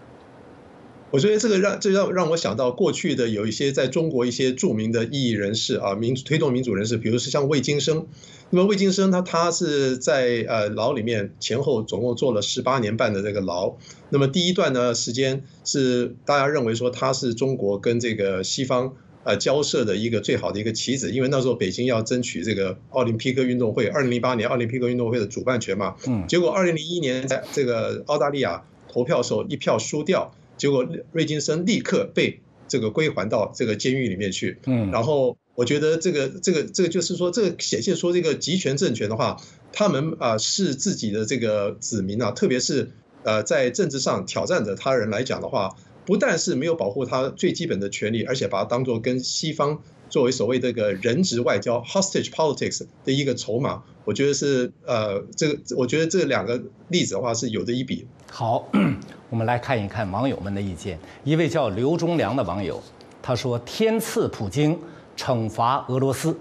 [1.13, 8.07] 我觉得这个让这让让我想到过去的有一些在中国一些著名的异议人士啊，民推动民主人士，比如说像魏京生。
[8.49, 13.75] 那么魏京生他他是在呃牢里面前后总共坐了十八年半的这个牢。
[14.09, 18.95] 那么第一段呢时间是大家认为说他是中国跟这个西方。
[19.25, 25.95] 呃，交涉的一个最好的一个棋子，因为那时候北京要争取这个奥林匹克运动会，二零零八年奥林匹克运动会的主办权嘛。
[26.05, 26.27] 嗯。
[26.27, 34.57] 结果二零零一年在这个澳大利亚投票时候一票输掉，结果瑞金森立刻被这个归还到这个监狱里面去。
[34.65, 34.91] 嗯。
[34.91, 39.41] 然后我觉得这个这个这个就是说，这个显现说这个集权政权的话，
[39.71, 42.91] 他们啊是自己的这个子民啊，特别是
[43.23, 45.75] 呃在政治上挑战着他人来讲的话。
[46.05, 58.05] 不但是没有保护他最基本的权利，而且把它当做跟西方作为所谓这个人质外交 （hostage politics） 的一个筹码，我觉得是呃，这个我觉得这两个例子的话是有的一比。
[58.35, 58.65] 好，
[59.29, 60.97] 我们来看一看网友们的意见。
[61.23, 62.81] 一位叫刘忠良的网友
[63.21, 64.75] 他说：“天赐普京，
[65.15, 66.35] 惩罚俄罗斯。”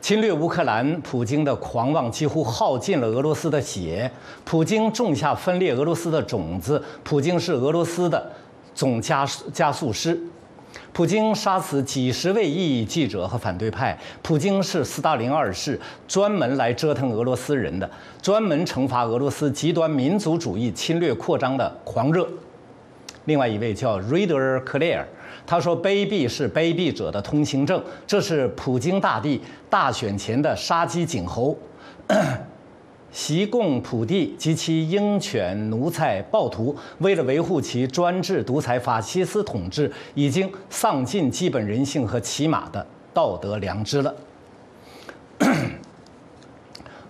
[0.00, 4.08] 侵略乌克兰，普京的狂妄几乎耗尽了俄罗斯的血。
[4.44, 8.30] 普京种下分裂俄罗斯的种子，普京是俄罗斯的
[8.72, 10.16] 总加加速师。
[10.92, 13.98] 普京杀死几十位异议记者和反对派。
[14.22, 17.88] 普京是斯大林二世，专门来折腾俄罗斯人的，
[18.20, 22.28] 专门惩罚俄罗斯极端民族主义侵略扩张的狂热。
[23.26, 25.04] 另外一位叫 Reader Claire。
[25.46, 29.40] 他说：“卑鄙是卑鄙者的通行证，这是普京大帝
[29.70, 31.56] 大选前的杀鸡儆猴。
[33.10, 44.14] 习共普帝及其鹰犬奴才暴徒，为了维护其专制独裁法西斯统治，已经丧尽基本人性和起码的道德良知了。”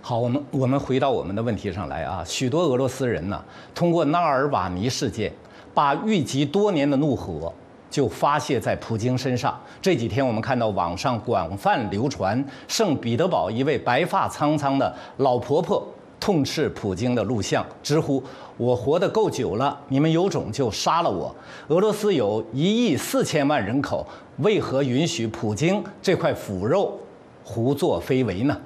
[0.00, 3.44] 好，我们我们回到我们的问题上来啊，许多俄罗斯人呢，
[3.74, 5.30] 通过纳尔瓦尼事件，
[5.74, 7.52] 把郁积多年的怒火。
[7.98, 9.60] 就发泄在普京身上。
[9.82, 15.84] 这几天我们看到网上广泛流传圣彼得堡一位白发苍苍的老婆婆
[16.20, 18.22] 痛斥普京的录像，直呼
[18.56, 21.34] 我活得够久了，你们有种就杀了我。
[21.66, 26.96] 俄罗斯有一亿四千万人口，为何允许普京这块腐肉
[27.42, 28.56] 胡作非为呢？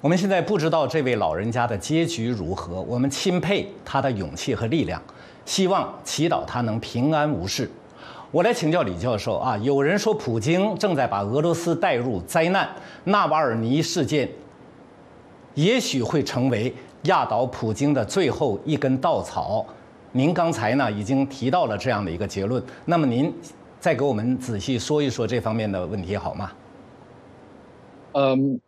[0.00, 5.02] 我们现在不知道这位老人家的结局如何，我们钦佩他的勇气和力量。
[5.46, 7.70] 希望祈祷他能平安无事。
[8.32, 12.68] 我来请教李教授啊，有人说普京正在把俄罗斯带入灾难，
[13.04, 14.28] 纳瓦尔尼事件
[15.54, 16.74] 也许会成为
[17.04, 19.64] 压倒普京的最后一根稻草。
[20.12, 23.32] 您刚才呢已经提到了这样的一个结论，那么您
[23.78, 26.52] 再给我们仔细说一说这方面的问题好吗？
[28.12, 28.60] 嗯，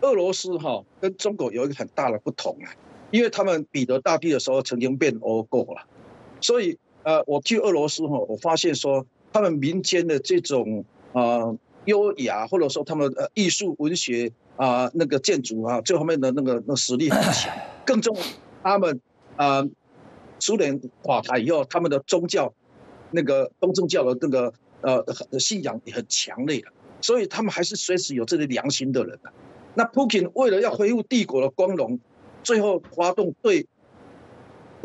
[0.00, 2.68] 俄罗斯哈跟中国有一个很大的不同啊，
[3.10, 5.86] 因为他们彼得大帝的时候曾经变欧过了。
[6.40, 11.56] 所以，呃，我去俄罗斯哈，我发现说他们民间的这种啊
[11.86, 17.56] 优雅，或者说他们呃艺术文学啊那个建筑啊这方面的那个那实力很强。
[17.86, 18.16] 更重，
[18.62, 19.00] 他们
[19.36, 19.64] 啊
[20.38, 22.52] 苏联垮台以后，他们的宗教
[23.10, 26.68] 那个东正教的那个呃信仰也很强烈的，
[27.00, 29.32] 所以他们还是随时有这个良心的人的。
[29.74, 31.98] 那普京为了要恢复帝国的光荣，
[32.42, 33.66] 最后发动对。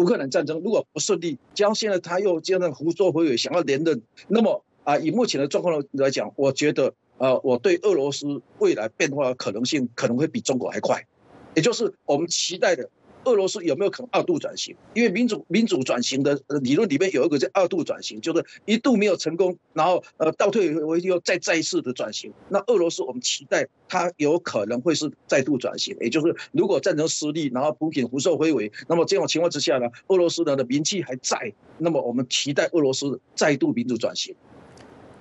[0.01, 11.05] 乌克兰战争如果不顺利，将现在他又这样胡作非为，想要连任，那么啊，以目前的状况来讲，我觉得呃，我对俄罗斯未来变化的可能性可能会比中国还快，
[11.53, 12.89] 也就是我们期待的
[13.25, 14.75] 俄罗斯有没有可能二度转型？
[14.93, 22.31] 因为民主民主转型的理论里面有一个叫二度转型，就是一度没有成功，然后呃倒退回又再再一次的转型。
[22.49, 34.35] 那俄罗斯我们期待它有可能会是再度转型，也就是如果战争失利，然后普京胡受非为，那么这种情况之下呢，俄罗斯呢的名气还在，那么我们期待俄罗斯再度民主转型。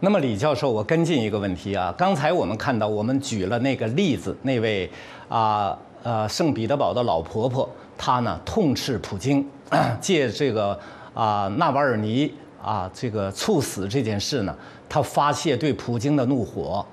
[0.02, 4.88] 那么李教授，我跟进一个问题啊，刚才我们看到我们举了那个例子，那位
[5.28, 7.68] 啊呃圣彼得堡的老婆婆。
[8.02, 9.46] 他呢痛斥普京，
[10.00, 10.78] 借这个
[11.12, 12.32] 啊纳瓦尔尼
[12.62, 14.56] 啊这个猝死这件事呢，
[14.88, 16.86] 他发泄对普京的怒火，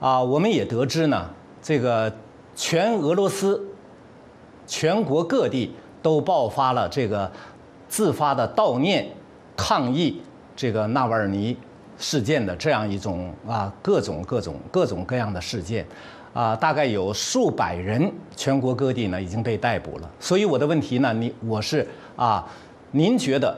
[0.00, 1.30] 啊我们也得知呢，
[1.62, 2.12] 这个
[2.56, 3.64] 全俄罗斯
[4.66, 7.30] 全国各地都爆发了这个
[7.88, 9.08] 自发的悼念
[9.56, 10.20] 抗议
[10.56, 11.56] 这个纳瓦尔尼
[11.98, 15.86] 事件的这样一种啊各种各种各种各样的事件。
[16.38, 20.08] 啊，大概有数百人，全国各地呢已经被逮捕了。
[20.20, 21.84] 所以我的问题呢，你我是
[22.14, 22.48] 啊，
[22.92, 23.52] 您觉得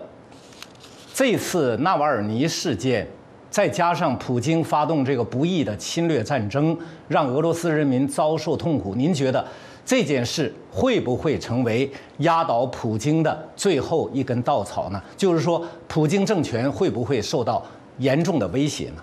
[1.13, 3.07] 这次纳瓦尔尼事件，
[3.51, 6.75] 再加上普京发动这个不义的侵略战争，
[7.07, 9.47] 让俄罗斯人民遭受痛苦，您觉得
[9.85, 14.99] 这件事会不会成为压倒普京的最后一根稻草呢？
[15.19, 17.63] 就是说，普京政权会不会受到
[17.99, 19.03] 严重的威胁呢？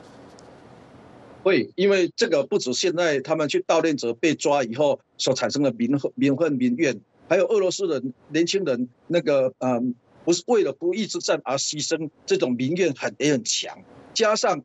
[1.47, 9.95] 会，因为这个不止现在他们去悼念者被抓以后所产生的民恨、民恨、民怨，还有俄罗斯人年轻人那个嗯，
[10.25, 13.81] 不是为了不义之战而牺牲，这种民怨很也很强。
[14.13, 14.61] 加上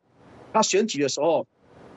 [0.53, 1.47] 他选举的时候，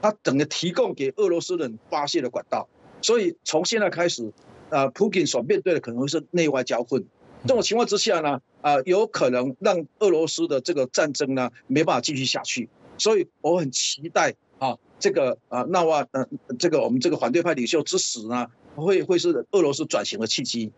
[0.04, 2.70] 他整个提供给俄罗斯人发泄的管道，
[3.02, 4.32] 所以从现在开始，
[4.70, 7.04] 啊，普京所面对的可能会是内外交困。
[7.48, 12.70] 这种情况之下呢，啊，有可能让俄罗斯的这个战争呢没办法继续下去。
[13.00, 14.36] 所以我很期待。
[14.60, 16.26] 啊，这个啊，纳瓦呃，
[16.58, 20.72] 这个我们这个反对派领袖之死呢，会会是俄罗斯转型的契机。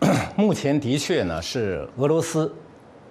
[0.36, 2.52] 目前的确呢，是俄罗斯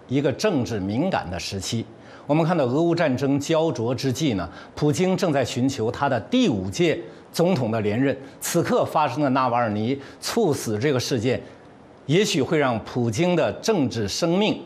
[0.08, 1.86] 一个政治敏感的时期。
[2.28, 8.16] 我们看到俄乌战争焦灼之际呢，普京正在寻求他的第五届总统的连任。
[8.40, 11.42] 此刻发生的纳瓦尔尼猝死这个事件，
[12.06, 14.62] 也许会让普京的政治生命。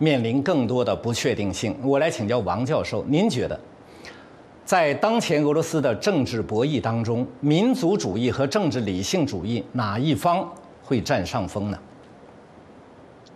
[0.00, 3.60] 面临更多的不确定性，我来请教王教授，您觉得，
[4.64, 10.50] 在当前俄罗斯的政治博弈当中，民族主义和政治理性主义哪一方
[10.82, 11.78] 会占上风呢？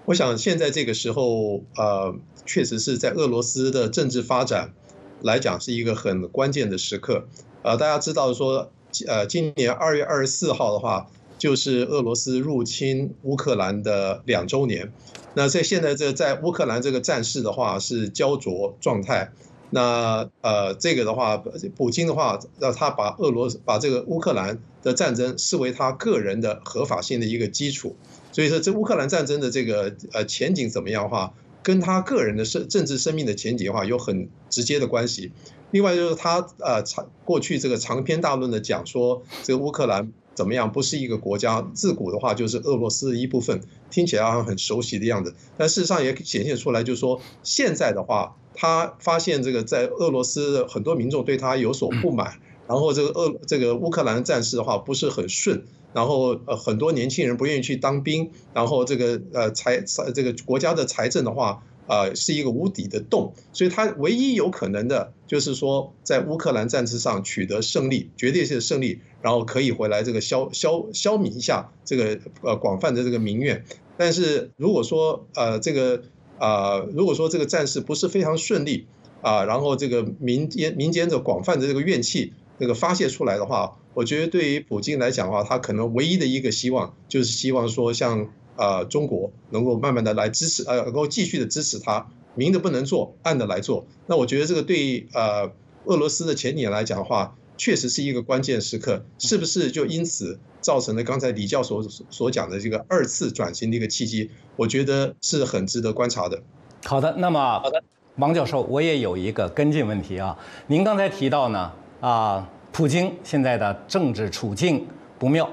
[0.07, 2.15] 我想现在这个时候，呃，
[2.47, 4.73] 确实是在俄罗斯的政治发展
[5.21, 7.27] 来讲是一个很关键的时刻。
[7.61, 8.71] 呃，大家知道说，
[9.07, 11.09] 呃，今年二月二十四号的话，
[11.45, 14.95] 就是俄罗斯入侵乌克兰的两周年。
[15.35, 19.31] 那在现在这在乌克兰这个战事的话是焦灼状态，
[19.69, 21.37] 那呃这个的话，
[21.77, 27.95] 普京的话让他把俄罗斯把这个乌克兰的战争视为他个人的合法性的一个基础，
[28.33, 35.33] 所以说这乌克兰战争的这个呃前景怎么样的话，跟他个人的生政治生命的前景的话有很直接的关系。
[35.73, 40.11] 另外就是他呃长过去这个长篇大论的讲说这个乌克兰。
[40.35, 40.71] 怎么样？
[40.73, 43.61] 不是一个国家，自古的话就是俄罗斯的一部分，
[43.91, 45.35] 听起来好像很熟悉的样子。
[45.57, 61.63] 但事实上也显现出来，就是说现在的话，他发现这个在俄罗斯很多民众对他有所不满，然后这个俄这个乌克兰战事的话不是很顺，然后呃很多年轻人不愿意去当兵，然后这个呃财财这个国家的财政的话。
[61.87, 73.65] 呃，是一个无底的洞，所以他唯一有可能的，就是说在乌克兰战事上取得胜利，绝对性的胜利，然后可以回来这个消消消弭一下这个呃广泛的这个民怨。
[73.99, 76.03] 但是如果说呃这个
[76.39, 78.87] 啊，如果说这个战事不是非常顺利
[79.21, 88.31] 啊，然后这个民间民间的广泛的这个怨气那个发泄出来的话，我觉得对于普京来讲的话，他可能唯一的一个希望就是希望说像。
[88.57, 93.87] 啊，中国能够慢慢的来支持，呃，能够继续的支持他，明的不能做，暗的来做。
[94.07, 95.51] 那我觉得这个对呃
[95.85, 99.05] 俄罗斯的前景来讲的话，确实是一个关键时刻。
[99.19, 104.31] 是不是就因此造成了刚才李教授所讲的这个二次转型的一个契机？
[104.57, 106.43] 我觉得是很值得观察的。
[106.85, 107.83] 好的，那么好的，
[108.17, 110.37] 王教授，我也有一个跟进问题啊。
[110.69, 114.87] 您刚才提到呢，啊，普京现在的政治处境
[115.19, 115.49] 不妙。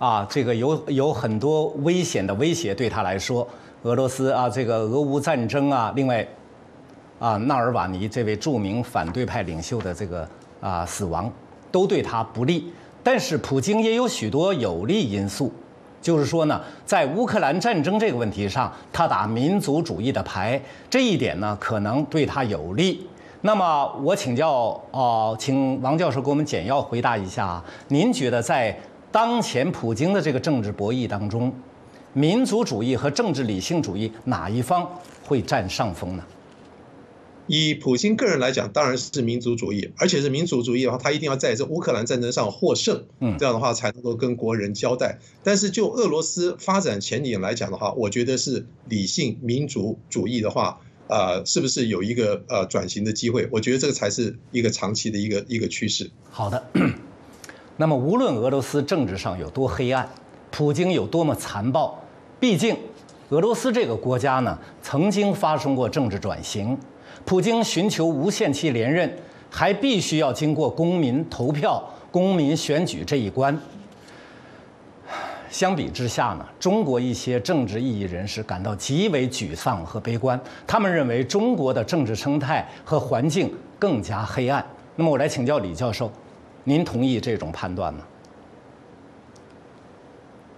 [0.00, 3.46] 啊，这个有有很多危险的威胁对他来说，
[3.82, 6.26] 俄罗斯啊，这个俄乌战争啊，另外，
[7.18, 10.26] 啊，纳尔瓦尼这位著名反对派领袖的这个
[10.62, 11.30] 啊死亡，
[11.70, 12.72] 都对他不利。
[13.02, 15.52] 但是普京也有许多有利因素，
[16.00, 23.06] 就是说呢，在乌克兰战争这个问题上，他打民族主义的牌，这一点呢可能对他有利。
[23.42, 28.74] 那么我请教哦，请王教授给我们简要回答一下，您觉得在？
[29.12, 31.52] 当前普京的这个政治博弈当中，
[32.12, 34.88] 民族主义和政治理性主义哪一方
[35.24, 36.24] 会占上风呢？
[37.46, 45.18] 以普京个人来讲，当然是民族主义，而且是民族主义的话，他一定要在这乌克兰战争上获胜，嗯，这样的话才能够跟国人交代。
[45.42, 53.48] 但是就俄罗斯发展前景来讲的话，我觉得是理性民族主义的话，呃，是不是有一个呃转型的机会？
[53.50, 56.08] 我觉得这个才是一个长期的一个一个趋势。
[56.30, 56.64] 好的，
[57.80, 60.06] 那么无论俄罗斯政治上有多黑暗，
[60.50, 61.98] 普京有多么残暴，
[62.38, 62.76] 毕竟
[63.30, 66.76] 俄罗斯这个国家呢，曾经发生过政治转型。
[67.24, 69.10] 普京寻求无限期连任，
[69.48, 73.58] 还必须要经过公民投票、公民选举这一关。
[75.48, 80.38] 相比之下呢，中国一些政治异议人士感到极为沮丧和悲观。
[80.66, 84.62] 他们认为中国的政治生态和环境更加黑暗。
[84.96, 86.12] 那么，我来请教李教授，
[86.64, 88.06] 您同意这种判断吗？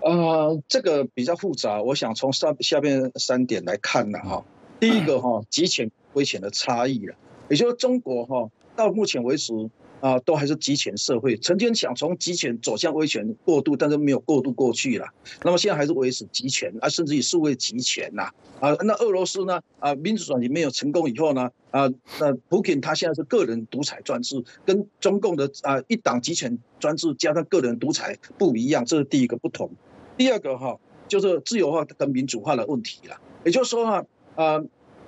[0.00, 4.44] 呃，这个比较复杂，我想从上下面三点来看呢，哈。
[4.80, 5.90] 第一个哈，极浅。
[6.14, 7.14] 危险的差异了，
[7.48, 9.54] 也就是中国哈到目前为止
[10.02, 15.06] 啊都还是集权社会，曾经想从集权走向威权过渡，但是没有过渡过去了。
[15.44, 18.24] 那么现在还是维持集权啊，甚至于数位集权呐
[18.58, 18.74] 啊。
[18.82, 21.88] 那俄罗斯呢啊民主转型没有成功以后呢啊
[22.18, 29.70] 那普京他现在是个人独裁专制，跟中共的啊一党集权专制加上个人独裁不一样，这是第一个不同。
[30.16, 30.76] 第二个哈
[31.06, 34.60] 就是自由化跟民主化的问题了，也就是说哈啊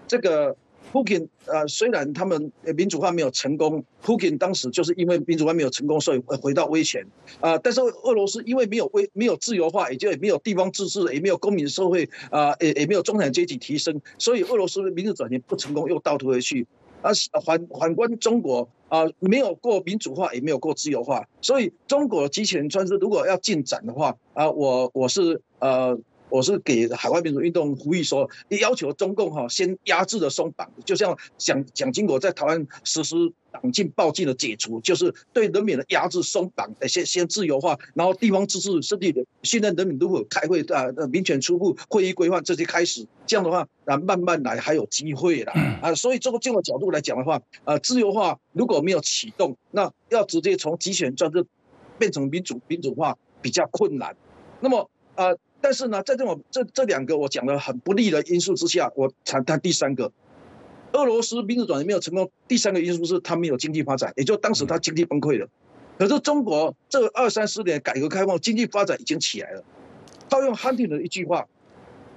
[0.07, 0.57] 这个。
[0.95, 7.05] 普京呃，虽然他们民主化没有成功，普京当时就是因为民主化没有成功，所以回到威权
[7.41, 7.59] 啊。
[7.59, 16.65] 但是俄罗斯因为没有威没有自由化，也就也没有地方自治，也没有公民社会啊，也也没有中产阶级提升，所以俄罗斯的民主转型不成功，又倒退回去。
[17.03, 17.11] 啊，
[17.45, 25.99] 反反观中国啊，没有过民主化，也没有过自由化，所以中国集权专制如果要进展的话啊，我我是呃。
[26.35, 33.15] 我是给海外民主运动呼吁说，要求中共哈先压制的松绑，就像蒋蒋经国在台湾实施
[33.53, 51.47] 党禁报禁的解除，就是对人民的压制松绑，先先自由化，然后地方自治设立的训练人民如果开会啊，民权初步会议规范这些开始，这样的话啊慢慢来还有机会啦啊，所以从这个角度来讲的话，呃自由化如果没有启动，那要直接从集权专制
[51.97, 54.17] 变成民主民主化比较困难，
[54.59, 55.39] 那么呃。
[55.65, 60.13] 但是呢，在这种这这两个我讲的很不利的因素之下，我谈谈第三个，
[60.93, 62.31] 俄罗斯民主转型没有成功。
[62.47, 65.49] 第三个因素是它没有经济发展，也就当时它经济崩溃了。
[65.99, 69.65] 可是中国这二三十年改革开放，经济发展已经起来了。
[70.29, 71.47] 套用汉廷的一句话：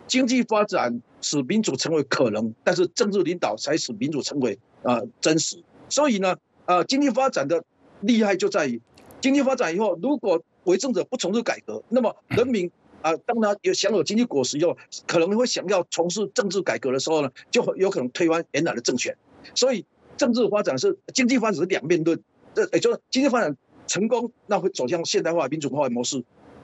[0.08, 5.64] 经济发展使民主成为可能，但是政治领导才使民主成为啊真实。
[5.88, 6.36] 所以呢，
[6.66, 7.64] 呃，经济发展的
[8.02, 8.82] 厉害就在于，
[9.22, 12.70] 经济发展以后，如果为政者不从事改革，那么人民。
[13.02, 14.76] 啊，当他有享有经济果实以后，
[15.06, 19.16] 可能会想要从事政治改革的时候呢，就有可能推翻原来的政权。
[19.56, 19.86] 所以，
[20.18, 22.22] 政治发展是经济发展是两面论。
[22.54, 26.22] 这也就是经济发展成功，那会走向现代化、民主化的模式；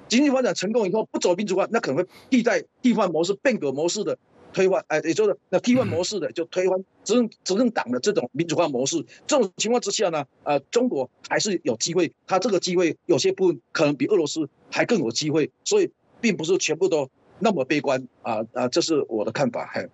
[0.09, 4.17] 经济发展成功以后，不走民主化，那可能会替代替换模式、变革模式的
[4.51, 4.83] 推翻。
[4.87, 9.05] 哎，也就是那替换模式的就推翻执政执政党的这种民主化模式。
[9.27, 12.11] 这种情况之下呢，呃，中国还是有机会。
[12.25, 15.51] 它这个机会有些部分可能比俄罗斯还更有机会。
[15.63, 15.89] 所以。
[16.23, 19.65] 并不是全部都那么悲观啊啊，这是我的看法。
[19.69, 19.85] 还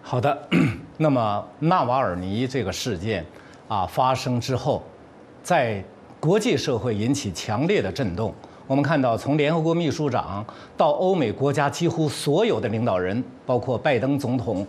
[0.00, 0.48] 好的，
[0.96, 3.26] 那么纳瓦尔尼这个事件
[3.66, 4.80] 啊发生之后，
[5.42, 5.82] 在
[6.20, 8.32] 国际社会引起强烈的震动。
[8.68, 10.46] 我们看到，从联合国秘书长
[10.76, 14.64] 到欧美国家几乎所有的领导人，包括拜登总统，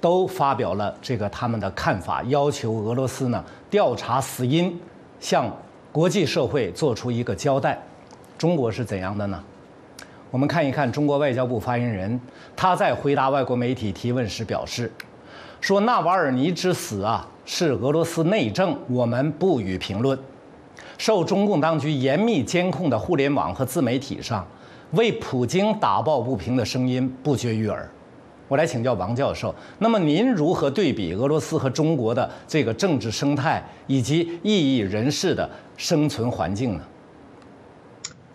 [0.00, 4.80] 都发表了这个他们的看法，要求俄罗斯呢调查死因，
[5.18, 5.52] 向
[5.90, 7.76] 国际社会做出一个交代。
[8.38, 9.44] 中国是怎样的呢？
[10.30, 12.20] 我们看一看中国外交部发言人，
[12.54, 14.92] 他在回答外国媒体提问时表示，
[15.60, 20.18] 说纳瓦尔尼之死啊是俄罗斯内政，我们不予评论。
[20.98, 24.46] 受中共当局严密监控的互联网和自媒体上，
[24.90, 27.88] 为普京打抱不平的声音不绝于耳。
[28.48, 36.82] 我来请教王教授，那么您如何对比俄罗斯和中国的这个政治生态以及异议人士的生存环境呢？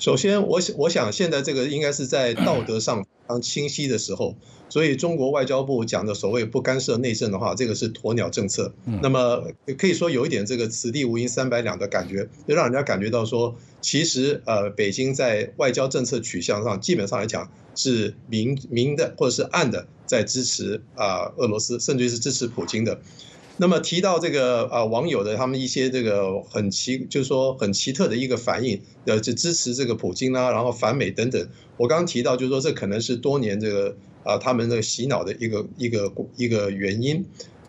[0.04, 4.36] 首先，我想，我想现在这个应该是在道德上非常清晰的时候，
[4.68, 8.74] 所以中国外交部讲的所谓不干涉内政的话，这个是鸵鸟政策。
[9.02, 9.48] 那么
[9.78, 23.00] 可以说有一点这个此地无银三百两的感觉，就让人家感觉到说，其实呃，北京在外交政策取向上，基本上来讲是明明的或者是暗的在支持啊俄罗斯，甚至于是支持普京的。
[23.58, 31.48] 那么提到这个呃网友的他们一些这个很奇，就是说很奇特的一个反应，呃，就支持这个普京啊，然后反美等等。
[31.78, 37.26] 我刚刚提到就是说这可能是多年这个啊他们的洗脑的一个一个一个原因。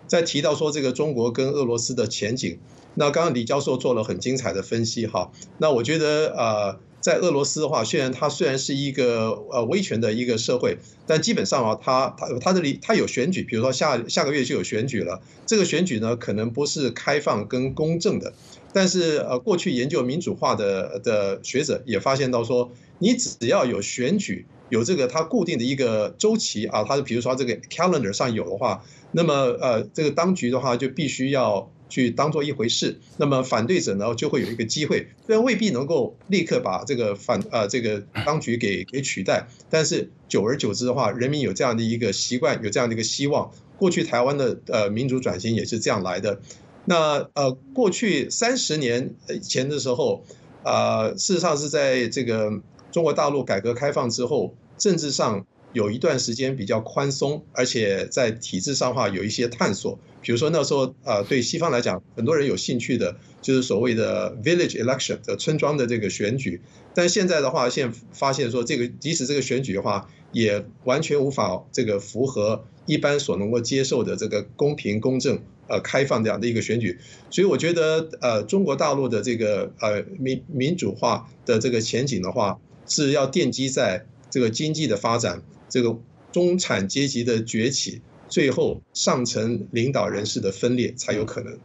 [0.07, 2.59] 在提到说这个中国跟俄罗斯的前景，
[2.95, 5.33] 那刚刚李教授做了很精彩的分析哈。
[5.59, 6.81] 那我觉得呃。
[7.05, 15.21] 在俄罗斯的话，虽然它虽然是一个呃威权的一个社会，但基本上啊，它它它这里它有选举，比如说下下个月就有选举了。
[15.45, 18.33] 这个选举呢，可能不是开放跟公正的，
[18.73, 28.83] 但是呃，过去研究民主化的的学者也发现到说，你只要有选举，有这个它固定的一个周期啊，它的比如说这个 calendar 上有的话，
[29.13, 31.71] 那么呃，这个当局的话就必须要。
[31.89, 43.51] 去当做一回事，那么反对者呢就会有一个机会，虽然未必能够立刻把这个反呃这个当局给给取代，但是久而久之的话，人民有这样的一个习惯，有这样的一个希望。
[43.77, 46.41] 过去台湾的呃民主转型也是这样来的。
[46.85, 50.25] 那呃过去三十年前的时候，
[50.63, 52.61] 呃事实上是在这个
[52.91, 55.47] 中国大陆改革开放之后，政治上。
[55.75, 59.99] 有一段时间比较宽松，而且在体制上话有一些探索。
[60.25, 66.63] 比如说那时候，呃，对西方来讲，很多人有兴趣的，就是所谓的 village election 的村庄的这个选举。
[66.95, 76.99] 但现在的话，现发现说，这个即使这个选举的话，也完全无法这个符合一般所能够接受的这个公平、公正、呃开放这样的一个选举。
[77.31, 82.59] 所以我觉得，呃，中国大陆的这个呃民民主化的这个前景的话，
[82.89, 85.43] 是要奠基在这个经济的发展。
[85.69, 85.99] 这个
[86.33, 88.01] 中产阶级的崛起，
[88.35, 91.57] 最后上层领导人士的分裂才有可能。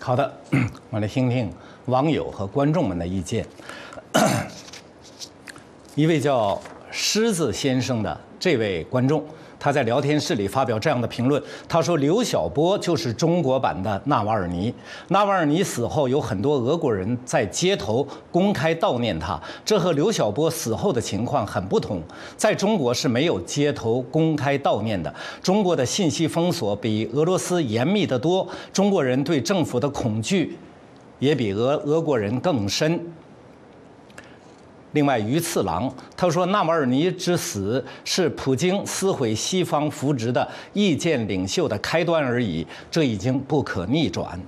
[0.00, 0.36] 好的，
[0.90, 1.48] 我来听听
[1.84, 3.46] 网友和观众们的意见。
[5.94, 6.60] 一位叫
[6.90, 9.24] 狮子先生的这位观众。
[9.62, 14.74] 他在聊天室里发表这样的评论：“他说，刘晓波就是中国版的纳瓦尔尼。
[15.06, 22.02] 纳瓦尔尼死后，有很多俄国人在街头公开悼念他，这和刘晓波死后的情况很不同。
[22.36, 25.14] 在中国是没有街头公开悼念的。
[25.40, 30.58] 中国的信息封锁比俄罗斯严密得多，中国人对政府的恐惧
[31.20, 32.98] 也比俄俄国人更深。”
[34.92, 44.38] 另外，鱼次郎他说：“纳瓦尔尼之死是普京撕毁西方扶植的意见领袖的开端而已，这已经不可逆转。”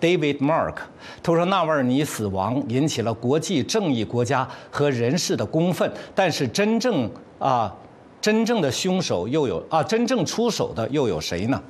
[0.00, 0.74] David Mark
[1.22, 7.74] 他说：“纳瓦尔尼死亡引起了国际正义国家和人士的公愤，但是真正啊，
[8.20, 11.62] 真正的凶手又有啊，真正出手的又有谁呢？”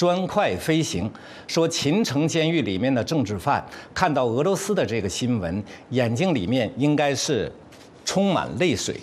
[0.00, 1.10] 砖块飞行
[1.46, 7.52] 说，秦城监狱里面的政治犯看到俄罗斯的这个新闻，眼睛里面应该是
[8.02, 8.98] 充满泪水。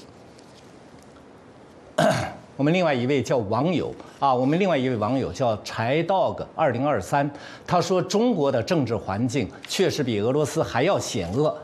[2.57, 7.29] 我们另外一位叫网友啊，我们另外一位网友叫柴 dog 二零二三，
[7.67, 11.55] 他说中国的政治环境确实比俄罗斯还要险恶。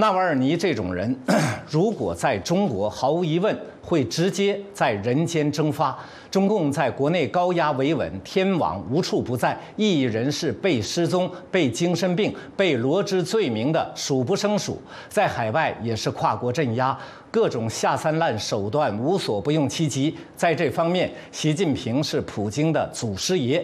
[0.00, 1.14] 纳瓦尔尼这种人，
[1.68, 5.94] 如果在中国，毫无疑问会直接在人间蒸发。
[6.30, 14.80] 中共在国内高压维稳，天网无处不在，异议人士被失踪、被精神病、被罗织罪名的数不胜数。
[15.10, 16.98] 在海外也是跨国镇压，
[17.30, 20.16] 各种下三滥手段无所不用其极。
[20.34, 23.62] 在这方面，习近平是普京的祖师爷。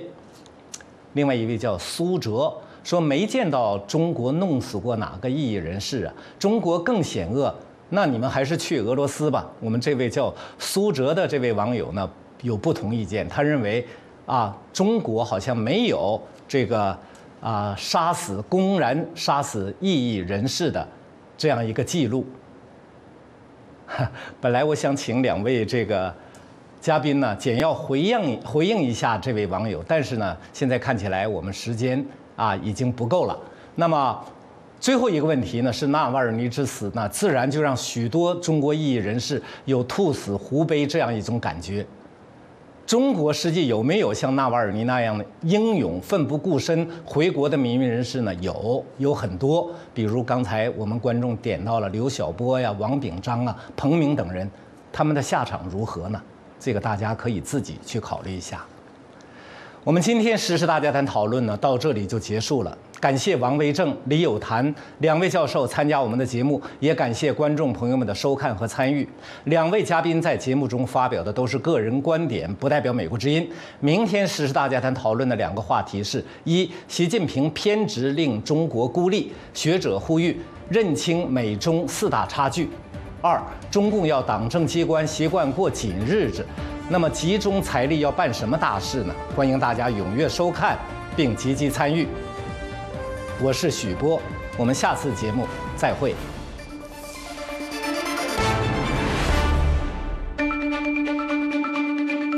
[1.15, 2.53] 另外一位叫苏哲。
[2.87, 6.15] 说没见到中国弄死过哪个异议人士啊？
[6.39, 7.53] 中国更险恶，
[7.89, 9.45] 那你们还是去俄罗斯吧。
[9.59, 12.09] 我们这位叫苏哲的这位网友呢，
[12.43, 13.85] 有不同意见，他认为
[14.25, 16.97] 啊，中国好像没有这个
[17.41, 20.87] 啊杀死、公然杀死异议人士的
[21.37, 22.25] 这样一个记录。
[24.41, 26.15] 本来我想请两位这个
[26.81, 32.07] 嘉宾呢，简要回应回应一下这位网友，但是呢，现在看起来我们时间。
[32.37, 33.37] 啊，已经不够了。
[33.75, 34.25] 那么，
[34.79, 41.85] 最后一个问题呢，是纳瓦尔尼之死，那自然就让许多中国异议人士有兔死狐悲这样一种感觉。
[42.87, 48.33] 中国实际有没有像纳瓦尔尼那样的英勇奋不顾身回国的民运人士呢？
[48.37, 49.69] 有，有很多。
[49.93, 54.49] 比如刚才我们观众点到了刘晓波呀、王炳章啊、彭明等人，
[54.93, 56.23] 他们的下场如何呢？
[56.61, 58.65] 这个大家可以自己去考虑一下。
[59.87, 62.79] 我们今天时事大家谈讨论呢，到这里就结束了。
[62.99, 69.09] 感谢王维正、李有谭两位教授参加我们的节目，也感谢观众朋友们的收看和参与。
[69.45, 73.49] 两位嘉宾在节目中发表的都是个人观点，不代表美国之音。
[73.79, 80.37] 明天时事大家谈讨论的两个话题是：一、习近平偏执令中国孤立，学者呼吁
[80.69, 82.65] 认清美中四大差距；
[83.23, 86.45] 二、中共要党政机关习惯过紧日子。
[86.89, 89.13] 那么集中财力要办什么大事呢？
[89.35, 90.79] 欢迎大家踊跃收看
[91.17, 92.07] 并积极参与。
[93.43, 94.23] 我是许波，
[94.57, 96.15] 我们下次节目再会。